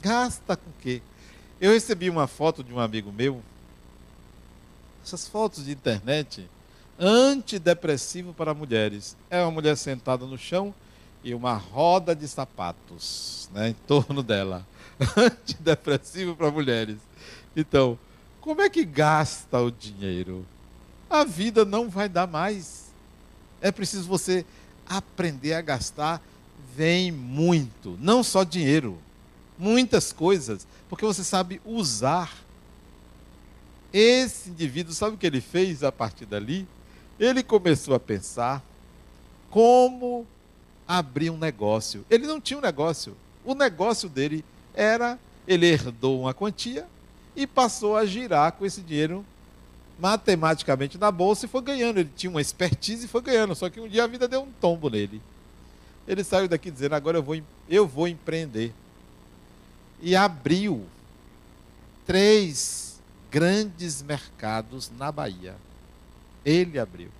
[0.00, 1.02] Gasta com quê?
[1.60, 3.42] Eu recebi uma foto de um amigo meu.
[5.02, 6.48] Essas fotos de internet
[6.98, 9.16] antidepressivo para mulheres.
[9.30, 10.74] É uma mulher sentada no chão
[11.22, 14.66] e uma roda de sapatos né, em torno dela.
[15.16, 16.96] Antidepressivo para mulheres.
[17.56, 17.98] Então,
[18.40, 20.44] como é que gasta o dinheiro?
[21.08, 22.86] A vida não vai dar mais.
[23.60, 24.44] É preciso você
[24.86, 26.20] aprender a gastar.
[26.74, 28.98] Vem muito, não só dinheiro,
[29.58, 32.32] muitas coisas, porque você sabe usar.
[33.92, 36.68] Esse indivíduo, sabe o que ele fez a partir dali?
[37.18, 38.62] Ele começou a pensar
[39.50, 40.26] como
[40.86, 42.04] abrir um negócio.
[42.08, 43.16] Ele não tinha um negócio.
[43.44, 46.86] O negócio dele era, ele herdou uma quantia
[47.34, 49.24] e passou a girar com esse dinheiro
[49.98, 51.98] matematicamente na bolsa e foi ganhando.
[51.98, 53.54] Ele tinha uma expertise e foi ganhando.
[53.54, 55.20] Só que um dia a vida deu um tombo nele.
[56.06, 58.72] Ele saiu daqui dizendo: agora eu vou, eu vou empreender.
[60.00, 60.86] E abriu
[62.06, 63.00] três
[63.30, 65.56] grandes mercados na Bahia.
[66.48, 67.10] Ele abriu.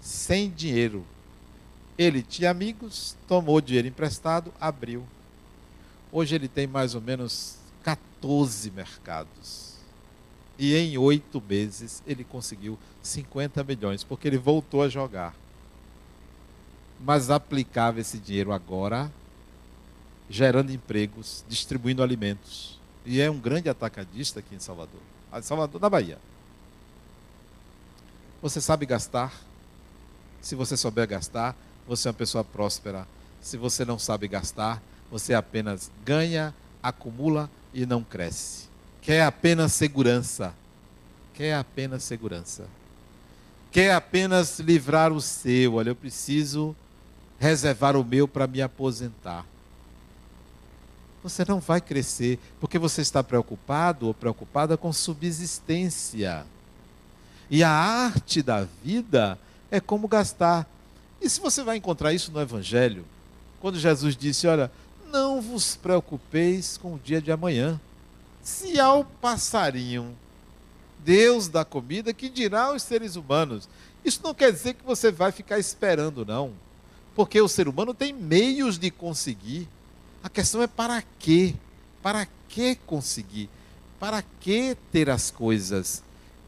[0.00, 1.04] Sem dinheiro.
[1.98, 5.04] Ele tinha amigos, tomou dinheiro emprestado, abriu.
[6.12, 9.72] Hoje ele tem mais ou menos 14 mercados.
[10.56, 15.34] E em oito meses ele conseguiu 50 milhões, porque ele voltou a jogar.
[17.00, 19.10] Mas aplicava esse dinheiro agora,
[20.30, 22.78] gerando empregos, distribuindo alimentos.
[23.04, 25.00] E é um grande atacadista aqui em Salvador.
[25.42, 26.18] Salvador, na Bahia.
[28.42, 29.32] Você sabe gastar?
[30.40, 31.54] Se você souber gastar,
[31.86, 33.06] você é uma pessoa próspera.
[33.40, 36.52] Se você não sabe gastar, você apenas ganha,
[36.82, 38.68] acumula e não cresce.
[39.00, 40.52] Quer apenas segurança.
[41.34, 42.66] Quer apenas segurança.
[43.70, 45.74] Quer apenas livrar o seu.
[45.74, 46.74] Olha, eu preciso
[47.38, 49.46] reservar o meu para me aposentar.
[51.22, 56.44] Você não vai crescer porque você está preocupado ou preocupada com subsistência.
[57.52, 59.38] E a arte da vida
[59.70, 60.66] é como gastar.
[61.20, 63.04] E se você vai encontrar isso no Evangelho,
[63.60, 64.72] quando Jesus disse: Olha,
[65.12, 67.78] não vos preocupeis com o dia de amanhã.
[68.42, 70.16] Se ao passarinho
[71.00, 73.68] Deus dá comida, que dirá aos seres humanos?
[74.02, 76.54] Isso não quer dizer que você vai ficar esperando, não.
[77.14, 79.68] Porque o ser humano tem meios de conseguir.
[80.24, 81.54] A questão é para quê?
[82.02, 83.50] Para que conseguir?
[84.00, 86.02] Para que ter as coisas?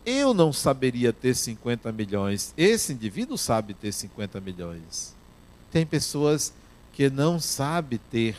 [0.04, 2.52] Eu não saberia ter 50 milhões.
[2.56, 5.14] Esse indivíduo sabe ter 50 milhões.
[5.70, 6.52] Tem pessoas
[6.92, 8.36] que não sabe ter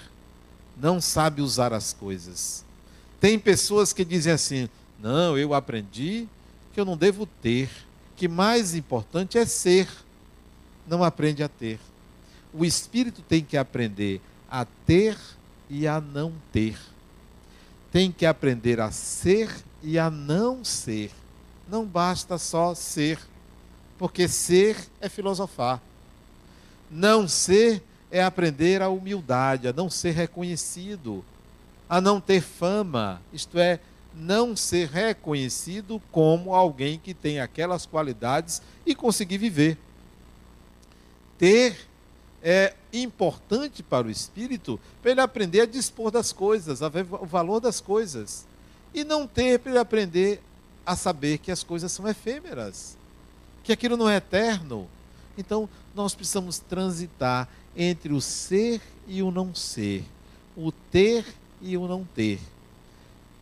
[0.78, 2.64] não sabe usar as coisas.
[3.20, 6.28] Tem pessoas que dizem assim: não, eu aprendi
[6.74, 7.70] que eu não devo ter,
[8.16, 9.88] que mais importante é ser.
[10.88, 11.80] Não aprende a ter.
[12.54, 15.18] O espírito tem que aprender a ter
[15.70, 16.78] e a não ter.
[17.92, 19.50] Tem que aprender a ser
[19.82, 21.12] e a não ser.
[21.68, 23.20] Não basta só ser,
[23.98, 25.82] porque ser é filosofar.
[26.90, 31.26] Não ser é aprender a humildade, a não ser reconhecido,
[31.90, 33.80] a não ter fama, isto é,
[34.14, 39.78] não ser reconhecido como alguém que tem aquelas qualidades e conseguir viver.
[41.38, 41.88] Ter
[42.42, 47.26] é importante para o espírito para ele aprender a dispor das coisas, a ver o
[47.26, 48.46] valor das coisas.
[48.94, 50.42] E não ter para ele aprender
[50.86, 52.98] a saber que as coisas são efêmeras,
[53.64, 54.88] que aquilo não é eterno.
[55.38, 60.06] Então, nós precisamos transitar entre o ser e o não ser,
[60.56, 61.26] o ter
[61.62, 62.40] e o não ter.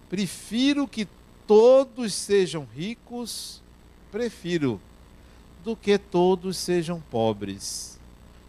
[0.10, 1.08] Prefiro que
[1.46, 3.62] todos sejam ricos,
[4.12, 4.80] prefiro,
[5.64, 8.00] do que todos sejam pobres.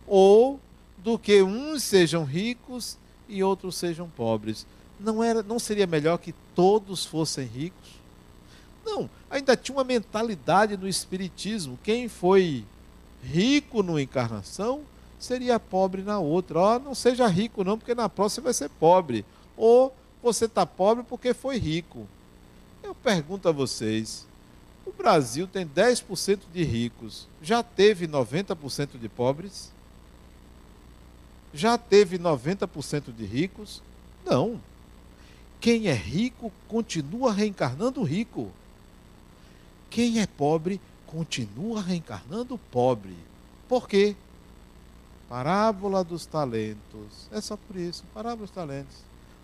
[0.06, 0.60] Ou
[0.98, 2.96] do que uns sejam ricos
[3.28, 4.66] e outros sejam pobres.
[4.98, 8.03] Não, era, não seria melhor que todos fossem ricos?
[8.84, 11.78] Não, ainda tinha uma mentalidade no Espiritismo.
[11.82, 12.64] Quem foi
[13.22, 14.82] rico numa encarnação
[15.18, 16.58] seria pobre na outra.
[16.58, 19.24] Ó, oh, não seja rico não, porque na próxima vai ser pobre.
[19.56, 22.06] Ou você está pobre porque foi rico.
[22.82, 24.26] Eu pergunto a vocês,
[24.84, 27.26] o Brasil tem 10% de ricos.
[27.42, 29.72] Já teve 90% de pobres?
[31.52, 33.82] Já teve 90% de ricos?
[34.24, 34.60] Não.
[35.60, 38.50] Quem é rico continua reencarnando rico.
[39.94, 43.16] Quem é pobre continua reencarnando pobre.
[43.68, 44.16] Por quê?
[45.28, 47.28] Parábola dos talentos.
[47.30, 48.02] É só por isso.
[48.12, 48.96] Parábola dos talentos.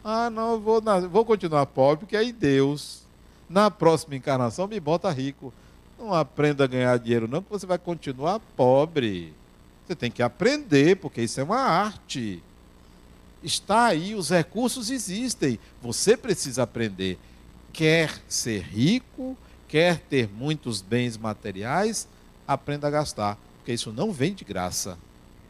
[0.03, 3.03] Ah, não, vou, vou continuar pobre, porque aí Deus
[3.49, 5.55] na próxima encarnação me bota rico.
[5.97, 9.33] Não aprenda a ganhar dinheiro, não, que você vai continuar pobre.
[9.87, 12.43] Você tem que aprender, porque isso é uma arte.
[13.41, 15.61] Está aí, os recursos existem.
[15.81, 17.21] Você precisa aprender.
[17.73, 19.39] Quer ser rico,
[19.71, 22.07] quer ter muitos bens materiais,
[22.47, 24.99] aprenda a gastar, porque isso não vem de graça.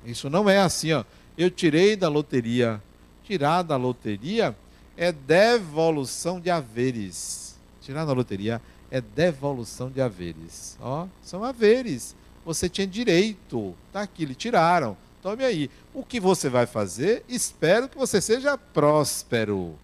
[0.05, 1.05] Isso não é assim, ó.
[1.37, 2.81] Eu tirei da loteria.
[3.25, 4.57] Tirar da loteria
[4.97, 7.51] é devolução de haveres
[7.91, 10.77] tirar na loteria é devolução de haveres.
[10.81, 12.15] Ó, são haveres.
[12.45, 13.75] Você tinha direito.
[13.93, 14.97] Tá aqui, lhe tiraram.
[15.23, 15.71] Tome aí.
[15.93, 17.25] O que você vai fazer?
[17.29, 19.79] Espero que você seja próspero.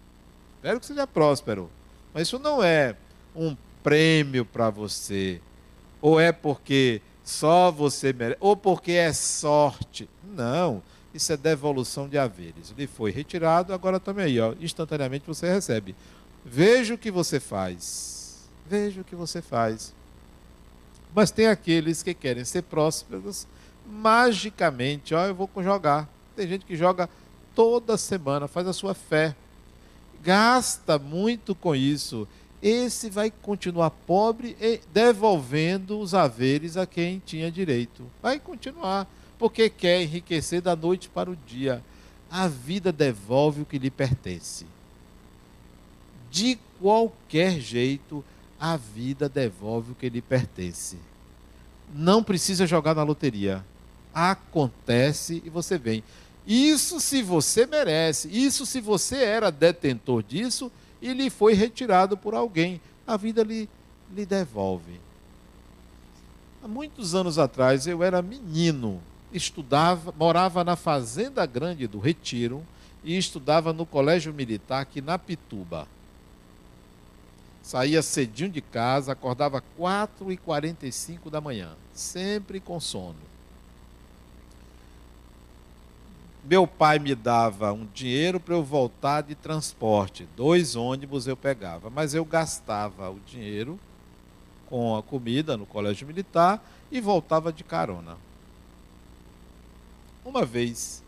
[0.57, 1.70] Espero que seja próspero.
[2.12, 2.96] Mas isso não é
[3.35, 5.40] um prêmio para você.
[6.03, 10.09] Ou é porque só você merece, ou porque é sorte.
[10.25, 10.83] Não.
[11.14, 12.75] Isso é devolução de haveres.
[12.77, 14.55] Ele foi retirado, agora tome aí, ó.
[14.61, 15.94] Instantaneamente você recebe.
[16.44, 18.49] Veja o que você faz.
[18.68, 19.94] Veja o que você faz.
[21.14, 23.46] Mas tem aqueles que querem ser prósperos
[23.88, 25.14] magicamente.
[25.14, 26.09] Ó, eu vou jogar.
[26.35, 27.09] Tem gente que joga
[27.55, 29.37] toda semana, faz a sua fé.
[30.25, 32.27] Gasta muito com isso.
[32.62, 38.05] Esse vai continuar pobre e devolvendo os haveres a quem tinha direito.
[38.23, 39.07] Vai continuar,
[39.38, 41.83] porque quer enriquecer da noite para o dia.
[42.31, 44.66] A vida devolve o que lhe pertence
[46.37, 48.23] de qualquer jeito,
[48.61, 50.99] a vida devolve o que lhe pertence.
[51.95, 53.64] Não precisa jogar na loteria.
[54.12, 56.05] Acontece e você vem.
[56.47, 62.35] Isso se você merece, isso se você era detentor disso e lhe foi retirado por
[62.35, 62.81] alguém.
[63.07, 63.69] A vida lhe,
[64.15, 65.01] lhe devolve.
[66.63, 69.01] Há muitos anos atrás eu era menino,
[69.33, 72.65] estudava, morava na Fazenda Grande do Retiro
[73.05, 75.87] e estudava no Colégio Militar aqui na Pituba
[77.67, 83.17] saía cedinho de casa, acordava 4h45 da manhã, sempre com sono.
[86.49, 91.91] Meu pai me dava um dinheiro para eu voltar de transporte, dois ônibus eu pegava,
[91.91, 93.81] mas eu gastava o dinheiro
[94.69, 98.17] com a comida no colégio militar e voltava de carona.
[100.25, 101.03] Uma vez,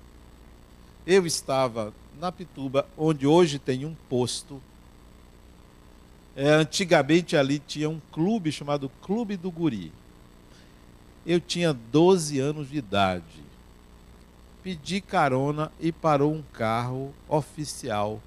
[1.07, 4.61] eu estava na Pituba, onde hoje tem um posto
[6.35, 9.93] é, antigamente ali tinha um clube chamado Clube do Guri.
[11.25, 13.48] Eu tinha 12 anos de idade.
[14.69, 18.21] Pedi carona e parou um carro oficial.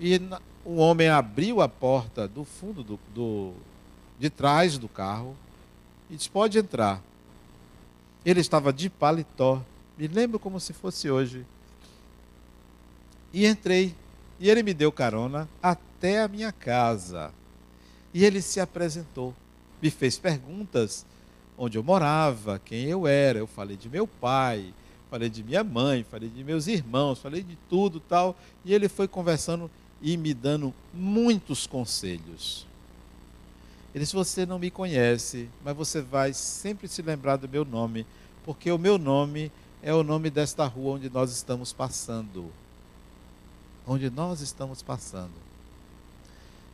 [0.00, 0.18] E
[0.64, 3.52] um homem abriu a porta do fundo do, do
[4.18, 5.36] de trás do carro
[6.08, 7.02] e disse: Pode entrar.
[8.24, 9.62] Ele estava de paletó.
[9.98, 11.44] Me lembro como se fosse hoje.
[13.30, 13.94] E entrei.
[14.40, 17.30] E ele me deu carona até a minha casa.
[18.14, 19.34] E ele se apresentou,
[19.82, 21.04] me fez perguntas
[21.62, 23.38] onde eu morava, quem eu era.
[23.38, 24.72] Eu falei de meu pai,
[25.10, 28.36] falei de minha mãe, falei de meus irmãos, falei de tudo tal.
[28.64, 29.70] E ele foi conversando
[30.00, 32.66] e me dando muitos conselhos.
[33.94, 38.06] Ele disse: Você não me conhece, mas você vai sempre se lembrar do meu nome,
[38.44, 39.52] porque o meu nome
[39.82, 42.50] é o nome desta rua onde nós estamos passando
[43.86, 45.32] onde nós estamos passando.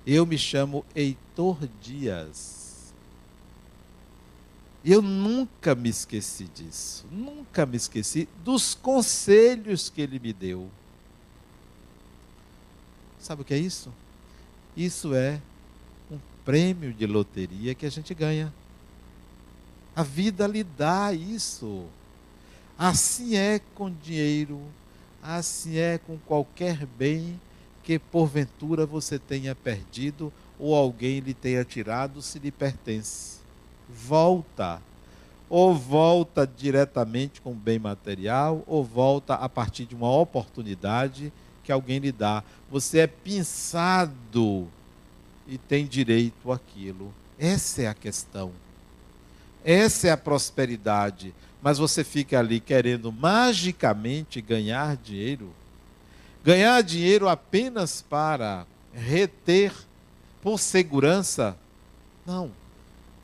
[0.06, 2.67] Eu me chamo Heitor Dias.
[4.84, 7.04] E eu nunca me esqueci disso.
[7.10, 10.68] Nunca me esqueci dos conselhos que ele me deu.
[13.18, 13.92] Sabe o que é isso?
[14.76, 15.40] Isso é
[16.10, 18.52] um prêmio de loteria que a gente ganha.
[19.94, 21.86] A vida lhe dá isso.
[22.78, 24.62] Assim é com dinheiro,
[25.22, 27.40] Assim é com qualquer bem
[27.82, 33.37] que porventura você tenha perdido ou alguém lhe tenha tirado se lhe pertence.
[33.88, 34.80] Volta.
[35.48, 41.32] Ou volta diretamente com bem material, ou volta a partir de uma oportunidade
[41.64, 42.42] que alguém lhe dá.
[42.70, 44.68] Você é pensado
[45.46, 47.12] e tem direito àquilo.
[47.38, 48.52] Essa é a questão.
[49.64, 51.34] Essa é a prosperidade.
[51.60, 55.52] Mas você fica ali querendo magicamente ganhar dinheiro.
[56.44, 59.72] Ganhar dinheiro apenas para reter
[60.40, 61.56] por segurança.
[62.24, 62.50] Não.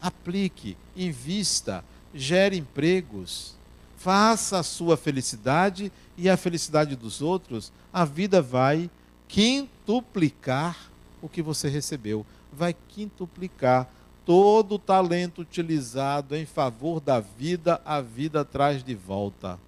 [0.05, 1.83] Aplique, invista,
[2.13, 3.55] gere empregos,
[3.97, 7.73] faça a sua felicidade e a felicidade dos outros.
[7.91, 8.91] A vida vai
[9.27, 10.91] quintuplicar
[11.23, 12.27] o que você recebeu.
[12.53, 13.89] Vai quintuplicar
[14.27, 19.59] todo o talento utilizado em favor da vida, a vida traz de volta.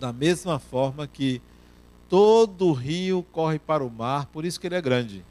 [0.00, 1.40] Da mesma forma que
[2.08, 5.24] todo rio corre para o mar, por isso que ele é grande.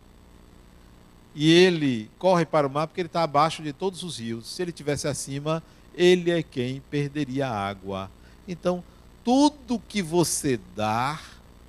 [1.42, 4.46] E ele corre para o mar porque ele está abaixo de todos os rios.
[4.46, 5.64] Se ele tivesse acima,
[5.96, 8.12] ele é quem perderia a água.
[8.46, 8.84] Então,
[9.24, 11.18] tudo que você dá,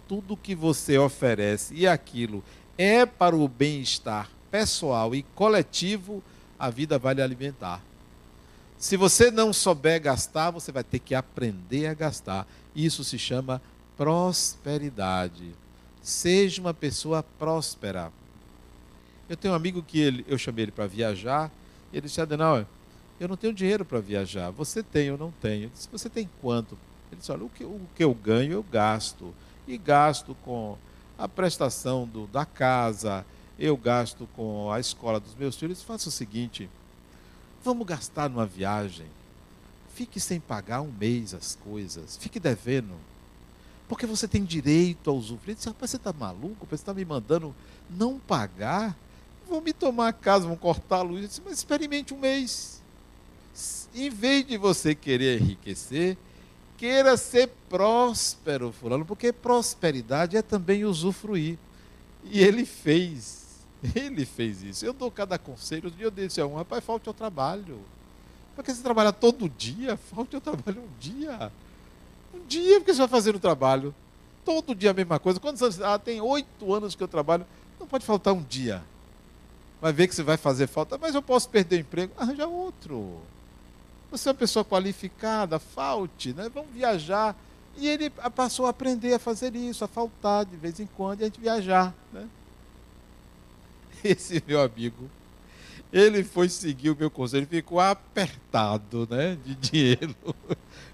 [0.09, 2.43] tudo que você oferece e aquilo
[2.77, 6.21] é para o bem-estar pessoal e coletivo,
[6.59, 7.81] a vida vai lhe alimentar.
[8.77, 12.45] Se você não souber gastar, você vai ter que aprender a gastar.
[12.75, 13.63] Isso se chama
[13.97, 15.55] prosperidade.
[16.03, 18.11] Seja uma pessoa próspera.
[19.31, 21.53] Eu tenho um amigo que ele, eu chamei ele para viajar,
[21.93, 22.67] e ele disse: Adenauer,
[23.21, 24.51] eu não tenho dinheiro para viajar.
[24.51, 25.67] Você tem, eu não tenho.
[25.67, 26.77] Eu disse: Você tem quanto?
[27.13, 29.33] Ele disse: Olha, o que, o que eu ganho, eu gasto.
[29.69, 30.77] E gasto com
[31.17, 33.25] a prestação do, da casa,
[33.57, 35.81] eu gasto com a escola dos meus filhos.
[35.81, 36.69] Faça o seguinte:
[37.63, 39.07] vamos gastar numa viagem.
[39.95, 42.17] Fique sem pagar um mês as coisas.
[42.17, 42.95] Fique devendo.
[43.89, 45.55] Porque você tem direito a usufruir.
[45.55, 46.67] Disse, rapaz, você está maluco?
[46.67, 47.55] Você está me mandando
[47.89, 48.97] não pagar?
[49.51, 51.29] Vão me tomar a casa, vão cortar a luz.
[51.29, 52.81] disse, mas experimente um mês.
[53.93, 56.17] Em vez de você querer enriquecer,
[56.79, 61.59] queira ser próspero, fulano, porque prosperidade é também usufruir.
[62.25, 63.41] E ele fez.
[63.95, 64.85] Ele fez isso.
[64.85, 65.93] Eu dou cada conselho.
[65.99, 67.81] Eu disse a um, rapaz, falte ao trabalho.
[68.55, 71.51] Porque você trabalha todo dia, falte ao trabalho um dia.
[72.35, 73.95] Um dia, porque você vai fazer o trabalho.
[74.45, 75.41] Todo dia a mesma coisa.
[75.41, 75.81] Quantos anos?
[75.81, 77.47] Ah, tem oito anos que eu trabalho.
[77.81, 78.83] Não pode faltar um dia.
[79.81, 80.99] Vai ver que você vai fazer falta.
[80.99, 82.13] Mas eu posso perder o emprego.
[82.17, 83.21] Arranja outro.
[84.11, 86.51] Você é uma pessoa qualificada, falte, né?
[86.53, 87.37] Vamos viajar.
[87.77, 91.23] E ele passou a aprender a fazer isso, a faltar de vez em quando e
[91.23, 91.95] a gente viajar.
[92.13, 92.29] Né?
[94.05, 95.11] esse meu amigo,
[95.93, 100.15] ele foi seguir o meu conselho, ficou apertado né, de dinheiro.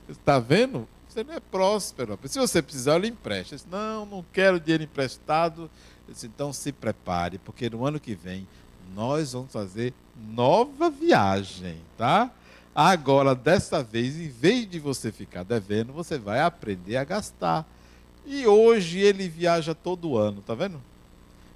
[0.09, 0.89] Está vendo?
[1.09, 2.19] Você não é próspero.
[2.25, 3.55] Se você precisar, eu lhe empresto.
[3.55, 5.71] Disse, não, não quero dinheiro emprestado.
[6.09, 8.47] Disse, então se prepare, porque no ano que vem
[8.95, 9.93] nós vamos fazer
[10.31, 12.31] nova viagem, tá?
[12.75, 17.67] Agora, dessa vez, em vez de você ficar devendo, você vai aprender a gastar.
[18.27, 20.81] E hoje ele viaja todo ano, tá vendo?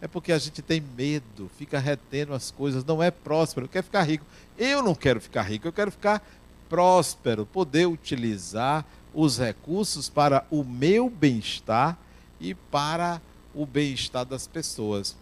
[0.00, 4.02] é porque a gente tem medo, fica retendo as coisas, não é próspero, quer ficar
[4.02, 4.24] rico.
[4.56, 6.26] Eu não quero ficar rico, eu quero ficar
[6.68, 11.98] próspero, poder utilizar os recursos para o meu bem-estar
[12.40, 13.20] e para
[13.54, 15.16] o bem-estar das pessoas.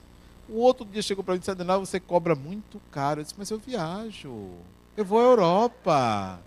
[0.48, 3.20] O outro dia chegou para mim e disse: Adenal, você cobra muito caro.
[3.20, 4.50] Eu disse: Mas eu viajo,
[4.96, 6.40] eu vou à Europa.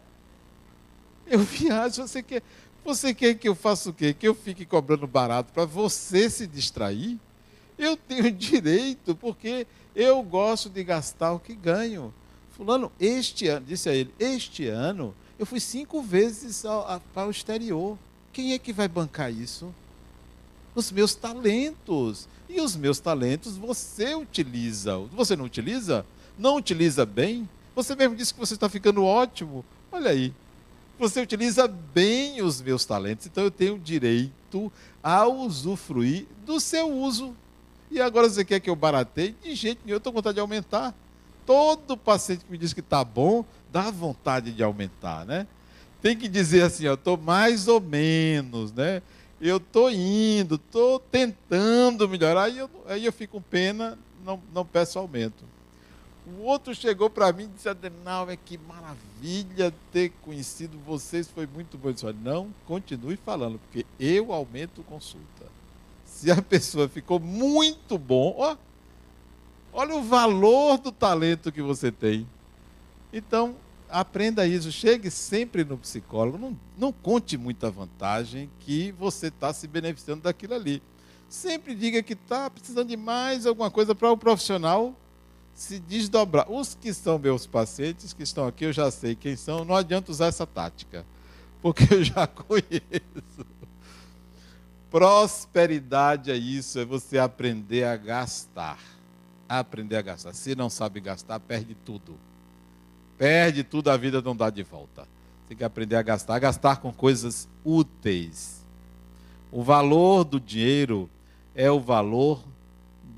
[1.28, 2.42] Eu viajo, você quer,
[2.84, 4.14] você quer que eu faça o quê?
[4.14, 7.20] Que eu fique cobrando barato para você se distrair?
[7.78, 12.14] Eu tenho direito, porque eu gosto de gastar o que ganho.
[12.52, 17.28] Fulano, este ano, disse a ele, este ano eu fui cinco vezes ao, a, para
[17.28, 17.98] o exterior.
[18.32, 19.74] Quem é que vai bancar isso?
[20.76, 22.28] Os meus talentos.
[22.50, 24.98] E os meus talentos você utiliza.
[25.14, 26.06] Você não utiliza?
[26.38, 27.48] Não utiliza bem?
[27.76, 29.64] Você mesmo disse que você está ficando ótimo.
[29.92, 30.34] Olha aí.
[31.00, 37.36] Você utiliza bem os meus talentos, então eu tenho direito a usufruir do seu uso.
[37.90, 39.36] E agora você quer que eu barateie?
[39.42, 40.94] De jeito nenhum, eu estou com vontade de aumentar.
[41.44, 45.48] Todo paciente que me diz que está bom, dá vontade de aumentar, né?
[46.02, 49.02] Tem que dizer assim, eu estou mais ou menos, né?
[49.42, 54.64] Eu estou indo, estou tentando melhorar, aí eu, aí eu fico com pena, não, não
[54.64, 55.44] peço aumento.
[56.28, 61.48] O outro chegou para mim e disse, Adenal, é que maravilha ter conhecido vocês, foi
[61.48, 61.90] muito bom.
[61.90, 65.46] Eu disse, não, continue falando, porque eu aumento consulta.
[66.06, 68.56] Se a pessoa ficou muito bom, ó,
[69.74, 72.28] olha o valor do talento que você tem.
[73.12, 73.56] Então,
[73.92, 74.72] aprenda isso.
[74.72, 76.38] Chegue sempre no psicólogo.
[76.38, 80.82] Não, não conte muita vantagem que você está se beneficiando daquilo ali.
[81.30, 84.96] Sempre diga que está precisando de mais alguma coisa para o profissional
[85.54, 86.52] se desdobrar.
[86.52, 90.12] Os que são meus pacientes, que estão aqui, eu já sei quem são, não adianta
[90.12, 91.06] usar essa tática,
[91.62, 93.46] porque eu já conheço.
[94.90, 98.80] Prosperidade é isso, é você aprender a gastar.
[99.48, 100.34] aprender a gastar.
[100.34, 102.18] Se não sabe gastar, perde tudo.
[103.18, 105.08] Perde tudo, a vida não dá de volta.
[105.48, 108.62] Tem que aprender a gastar, a gastar com coisas úteis.
[109.52, 111.10] O valor do dinheiro
[111.54, 112.44] é o valor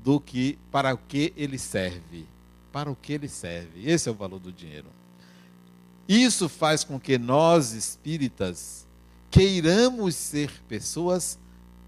[0.02, 2.26] do que para o que ele serve.
[2.72, 3.88] Para o que ele serve.
[3.88, 4.88] Esse é o valor do dinheiro.
[6.08, 8.86] Isso faz com que nós espíritas
[9.30, 11.38] queiramos ser pessoas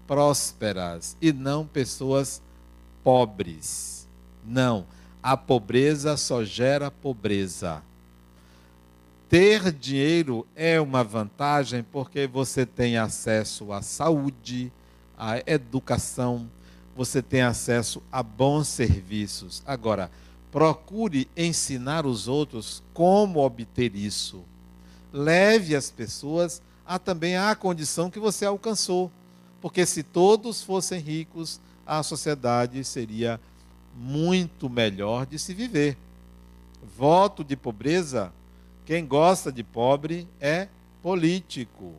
[0.07, 2.41] prósperas e não pessoas
[3.03, 4.07] pobres.
[4.43, 4.87] Não,
[5.21, 7.83] a pobreza só gera pobreza.
[9.29, 14.71] Ter dinheiro é uma vantagem porque você tem acesso à saúde,
[15.17, 16.49] à educação,
[16.95, 19.61] você tem acesso a bons serviços.
[19.65, 20.09] Agora,
[20.49, 24.45] procure ensinar os outros como obter isso.
[25.11, 29.11] Leve as pessoas a também à condição que você alcançou.
[29.59, 33.41] Porque se todos fossem ricos, a sociedade seria
[33.93, 35.97] muito melhor de se viver.
[36.97, 38.31] Voto de pobreza
[38.87, 40.69] quem gosta de pobre é
[41.03, 41.93] político.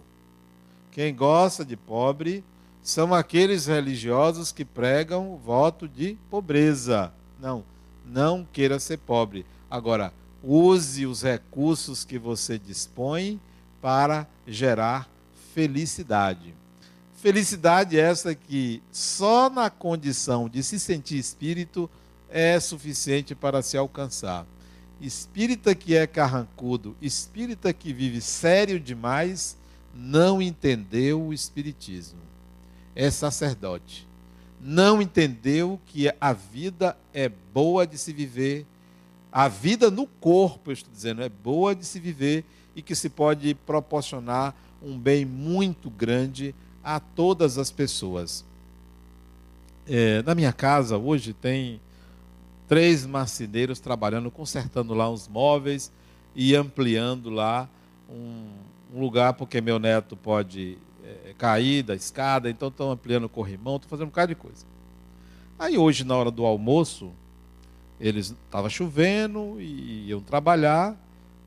[0.90, 2.42] Quem gosta de pobre
[2.82, 7.12] são aqueles religiosos que pregam o voto de pobreza.
[7.38, 7.62] Não,
[8.06, 9.44] não queira ser pobre.
[9.70, 13.38] Agora, use os recursos que você dispõe
[13.82, 15.10] para gerar
[15.52, 16.54] felicidade.
[17.16, 21.90] Felicidade essa que só na condição de se sentir espírito
[22.30, 24.46] é suficiente para se alcançar
[25.00, 29.56] espírita que é carrancudo, espírita que vive sério demais,
[29.94, 32.20] não entendeu o espiritismo.
[32.94, 34.06] É sacerdote.
[34.60, 38.66] Não entendeu que a vida é boa de se viver.
[39.30, 42.44] A vida no corpo, eu estou dizendo, é boa de se viver
[42.74, 48.44] e que se pode proporcionar um bem muito grande a todas as pessoas.
[49.86, 51.80] É, na minha casa hoje tem
[52.68, 55.90] três marceneiros trabalhando, consertando lá uns móveis
[56.36, 57.68] e ampliando lá
[58.08, 58.50] um,
[58.94, 63.76] um lugar, porque meu neto pode é, cair da escada, então estão ampliando o corrimão,
[63.76, 64.66] estão fazendo um bocado de coisa.
[65.58, 67.10] Aí hoje, na hora do almoço,
[67.98, 70.96] eles estava chovendo e iam trabalhar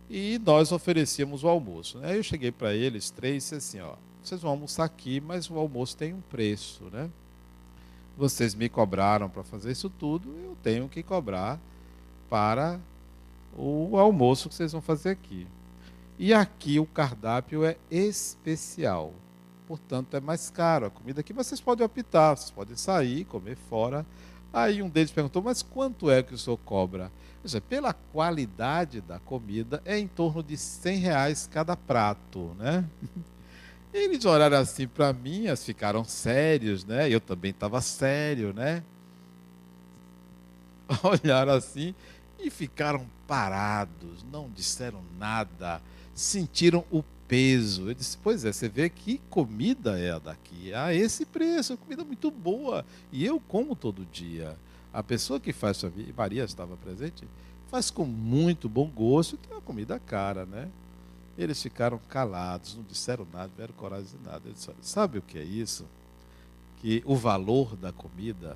[0.10, 2.00] e nós oferecíamos o almoço.
[2.02, 5.50] Aí eu cheguei para eles três e disse assim, ó, vocês vão almoçar aqui, mas
[5.50, 7.10] o almoço tem um preço, né?
[8.18, 11.59] Vocês me cobraram para fazer isso tudo, eu tenho que cobrar
[12.30, 12.80] para
[13.57, 15.47] o almoço que vocês vão fazer aqui.
[16.18, 19.14] E aqui o cardápio é especial.
[19.68, 21.34] Portanto, é mais caro a comida aqui.
[21.34, 24.05] Vocês podem optar, vocês podem sair, comer fora.
[24.53, 27.12] Aí um deles perguntou, mas quanto é que o senhor cobra?
[27.43, 32.86] Disse, pela qualidade da comida, é em torno de 100 reais cada prato, né?
[33.94, 37.10] Eles olharam assim para mim, eles ficaram sérios, né?
[37.10, 38.84] Eu também estava sério, né?
[41.04, 41.94] Olharam assim
[42.39, 45.82] e ficaram parados, não disseram nada,
[46.14, 47.89] sentiram o peso.
[47.89, 52.04] Eu disse: Pois é, você vê que comida é a daqui, a esse preço, comida
[52.04, 52.86] muito boa.
[53.12, 54.58] E eu como todo dia.
[54.94, 57.24] A pessoa que faz sua vida, Maria estava presente,
[57.70, 60.68] faz com muito bom gosto, tem uma comida cara, né?
[61.42, 64.42] Eles ficaram calados, não disseram nada, não tiveram coragem de nada.
[64.46, 65.86] Eles disseram, sabe o que é isso?
[66.80, 68.56] Que o valor da comida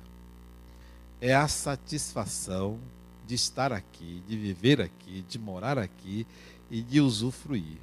[1.20, 2.78] é a satisfação
[3.26, 6.26] de estar aqui, de viver aqui, de morar aqui
[6.70, 7.78] e de usufruir.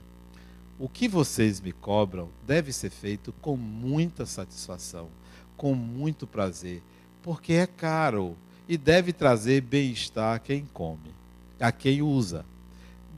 [0.80, 5.10] O que vocês me cobram deve ser feito com muita satisfação,
[5.58, 6.82] com muito prazer,
[7.22, 8.38] porque é caro
[8.70, 11.14] e deve trazer bem-estar a quem come,
[11.60, 12.45] a quem usa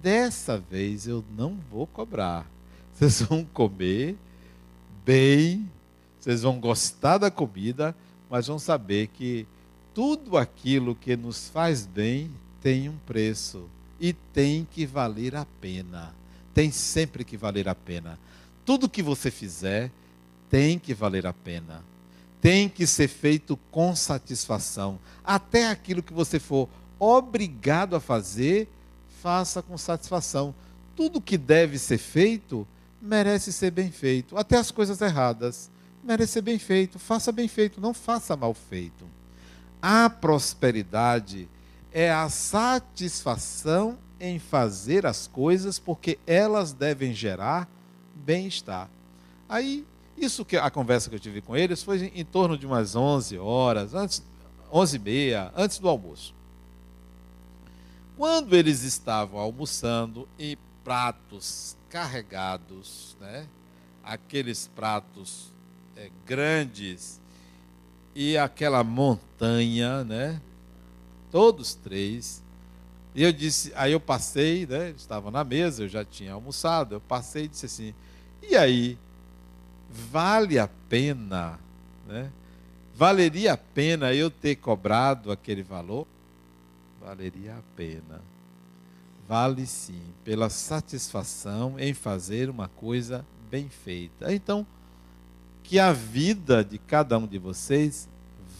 [0.06, 2.46] dessa vez eu não vou cobrar.
[2.94, 4.16] Vocês vão comer
[5.04, 5.68] bem,
[6.20, 7.96] vocês vão gostar da comida,
[8.30, 9.48] mas vão saber que
[9.96, 12.30] tudo aquilo que nos faz bem
[12.62, 13.68] tem um preço
[14.00, 16.14] e tem que valer a pena.
[16.54, 18.20] Tem sempre que valer a pena.
[18.64, 19.90] Tudo que você fizer
[20.52, 21.84] tem que valer a pena.
[22.40, 25.00] Tem que ser feito com satisfação.
[25.24, 28.70] Até aquilo que você for obrigado a fazer
[29.26, 30.54] faça com satisfação.
[30.96, 32.68] Tudo que deve ser feito
[33.02, 34.38] merece ser bem feito.
[34.38, 35.72] Até as coisas erradas
[36.04, 37.00] merece ser bem feito.
[37.00, 39.04] Faça bem feito, não faça mal feito.
[39.82, 41.50] A prosperidade
[41.92, 47.68] é a satisfação em fazer as coisas porque elas devem gerar
[48.14, 48.88] bem-estar.
[49.50, 52.96] Aí, isso que a conversa que eu tive com eles foi em torno de umas
[52.96, 54.22] 11 horas, antes
[54.72, 56.36] 11 e meia, antes do almoço.
[58.18, 63.48] Quando eles estavam almoçando em pratos carregados, né?
[64.04, 65.52] aqueles pratos
[65.96, 67.20] é, grandes
[68.14, 70.40] e aquela montanha, né?
[71.36, 72.42] todos três.
[73.14, 74.92] E eu disse, aí eu passei, né?
[74.92, 77.94] Estava na mesa, eu já tinha almoçado, eu passei e disse assim:
[78.42, 78.98] "E aí,
[79.90, 81.60] vale a pena,
[82.08, 82.32] né?
[82.94, 86.08] Valeria a pena eu ter cobrado aquele valor?
[87.06, 88.20] Valeria a pena.
[89.28, 94.34] Vale sim, pela satisfação em fazer uma coisa bem feita.
[94.34, 94.66] Então,
[95.62, 98.10] que a vida de cada um de vocês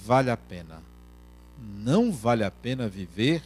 [0.06, 0.84] vale a pena.
[1.60, 3.42] Não vale a pena viver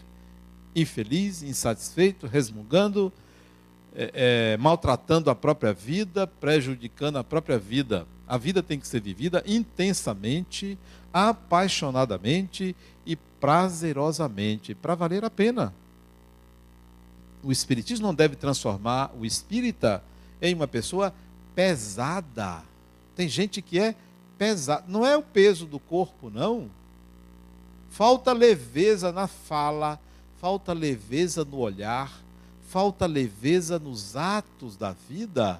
[0.76, 3.12] infeliz, insatisfeito, resmungando,
[3.96, 4.12] é,
[4.54, 8.06] é, maltratando a própria vida, prejudicando a própria vida.
[8.28, 10.78] A vida tem que ser vivida intensamente,
[11.14, 15.74] apaixonadamente e prazerosamente, para valer a pena.
[17.42, 20.04] O Espiritismo não deve transformar o espírita
[20.42, 21.14] em uma pessoa
[21.56, 22.64] pesada.
[23.16, 23.96] Tem gente que é
[24.38, 24.86] pesada.
[24.88, 26.70] Não é o peso do corpo, não.
[27.90, 30.00] Falta leveza na fala,
[30.40, 32.22] falta leveza no olhar,
[32.70, 35.60] falta leveza nos atos da vida,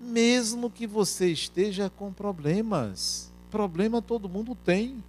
[0.00, 3.31] mesmo que você esteja com problemas.
[3.52, 5.04] Problema todo mundo tem.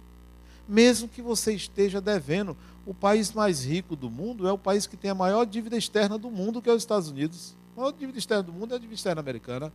[0.68, 2.56] Mesmo que você esteja devendo.
[2.86, 6.18] O país mais rico do mundo é o país que tem a maior dívida externa
[6.18, 7.56] do mundo, que é os Estados Unidos.
[7.74, 9.72] A maior dívida externa do mundo é a dívida externa americana,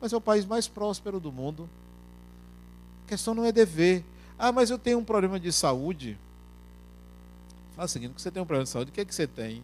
[0.00, 1.68] mas é o país mais próspero do mundo.
[3.04, 4.04] A questão não é dever.
[4.38, 6.16] Ah, mas eu tenho um problema de saúde.
[7.74, 9.62] Fala o seguinte, você tem um problema de saúde, o que é que você tem?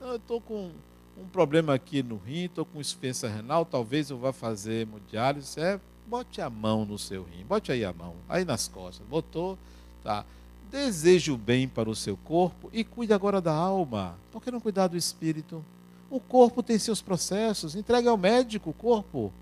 [0.00, 0.70] eu estou com
[1.16, 5.58] um problema aqui no rim, estou com insuficiência renal, talvez eu vá fazer hemodiálise.
[5.58, 9.06] É, bote a mão no seu rim, bote aí a mão, aí nas costas.
[9.06, 9.58] Botou,
[10.02, 10.24] tá.
[10.70, 14.16] Deseje o bem para o seu corpo e cuide agora da alma.
[14.32, 15.64] Por que não cuidar do espírito?
[16.10, 19.32] O corpo tem seus processos, entregue ao médico o corpo.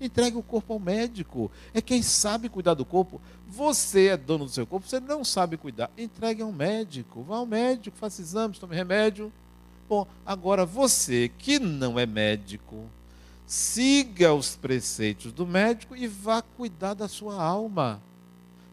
[0.00, 1.50] Entregue o corpo ao médico.
[1.74, 3.20] É quem sabe cuidar do corpo.
[3.48, 5.90] Você é dono do seu corpo, você não sabe cuidar.
[5.98, 7.22] Entregue ao médico.
[7.22, 9.32] Vá ao médico, faça exames, tome remédio.
[9.88, 12.84] Bom, agora você que não é médico,
[13.48, 18.00] siga os preceitos do médico e vá cuidar da sua alma.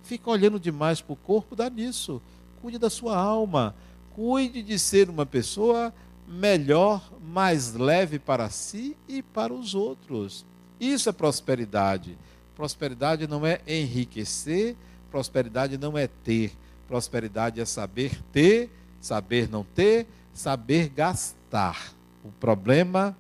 [0.04, 2.22] Fica olhando demais para o corpo, dá nisso.
[2.62, 3.74] Cuide da sua alma.
[4.14, 5.94] Cuide de ser uma pessoa
[6.28, 10.46] melhor, mais leve para si e para os outros.
[10.78, 12.18] Isso é prosperidade.
[12.54, 14.76] Prosperidade não é enriquecer,
[15.10, 16.52] prosperidade não é ter.
[16.86, 18.70] Prosperidade é saber ter,
[19.00, 21.94] saber não ter, saber gastar.
[22.24, 23.16] O problema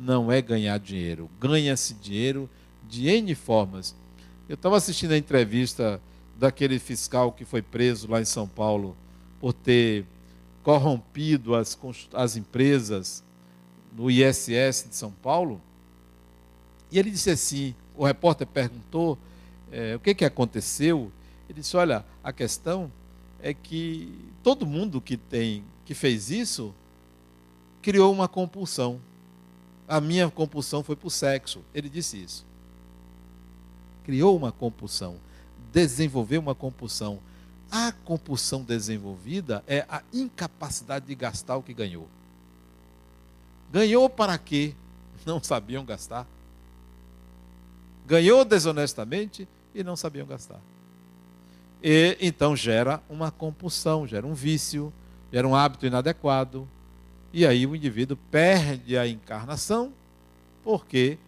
[0.00, 1.30] não é ganhar dinheiro.
[1.40, 2.48] Ganha-se dinheiro
[2.88, 3.94] de N formas.
[4.48, 6.00] Eu estava assistindo a entrevista
[6.38, 8.96] daquele fiscal que foi preso lá em São Paulo
[9.40, 10.04] por ter
[10.62, 11.78] corrompido as,
[12.12, 13.22] as empresas
[13.96, 15.60] no ISS de São Paulo.
[16.90, 19.18] E ele disse assim: o repórter perguntou
[19.70, 21.10] é, o que, que aconteceu.
[21.48, 22.90] Ele disse: olha, a questão
[23.40, 24.12] é que
[24.42, 26.74] todo mundo que tem que fez isso
[27.80, 29.00] criou uma compulsão.
[29.92, 31.60] A minha compulsão foi para o sexo.
[31.74, 32.46] Ele disse isso.
[34.04, 35.16] Criou uma compulsão,
[35.72, 37.18] desenvolveu uma compulsão.
[37.70, 42.08] A compulsão desenvolvida é a incapacidade de gastar o que ganhou.
[43.70, 44.74] Ganhou para quê?
[45.26, 46.26] Não sabiam gastar
[48.06, 50.60] ganhou desonestamente e não sabiam gastar.
[51.82, 54.92] E então gera uma compulsão, gera um vício,
[55.32, 56.68] gera um hábito inadequado.
[57.32, 59.92] E aí o indivíduo perde a encarnação
[60.62, 61.18] porque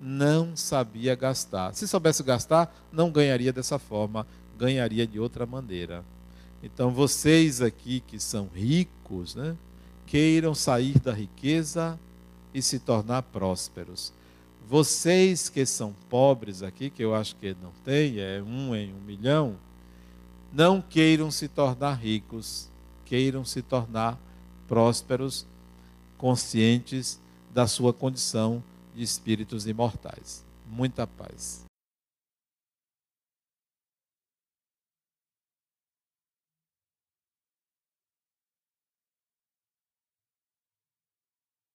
[0.00, 1.74] não sabia gastar.
[1.74, 4.26] Se soubesse gastar, não ganharia dessa forma,
[4.58, 6.04] ganharia de outra maneira.
[6.62, 9.56] Então vocês aqui que são ricos, né,
[10.06, 11.98] queiram sair da riqueza
[12.54, 14.12] e se tornar prósperos.
[14.68, 19.00] Vocês que são pobres aqui, que eu acho que não tem, é um em um
[19.00, 19.56] milhão,
[20.52, 22.68] não queiram se tornar ricos,
[23.04, 24.18] queiram se tornar
[24.68, 25.46] prósperos,
[26.16, 27.20] conscientes
[27.52, 28.62] da sua condição
[28.94, 30.44] de espíritos imortais.
[30.66, 31.65] Muita paz.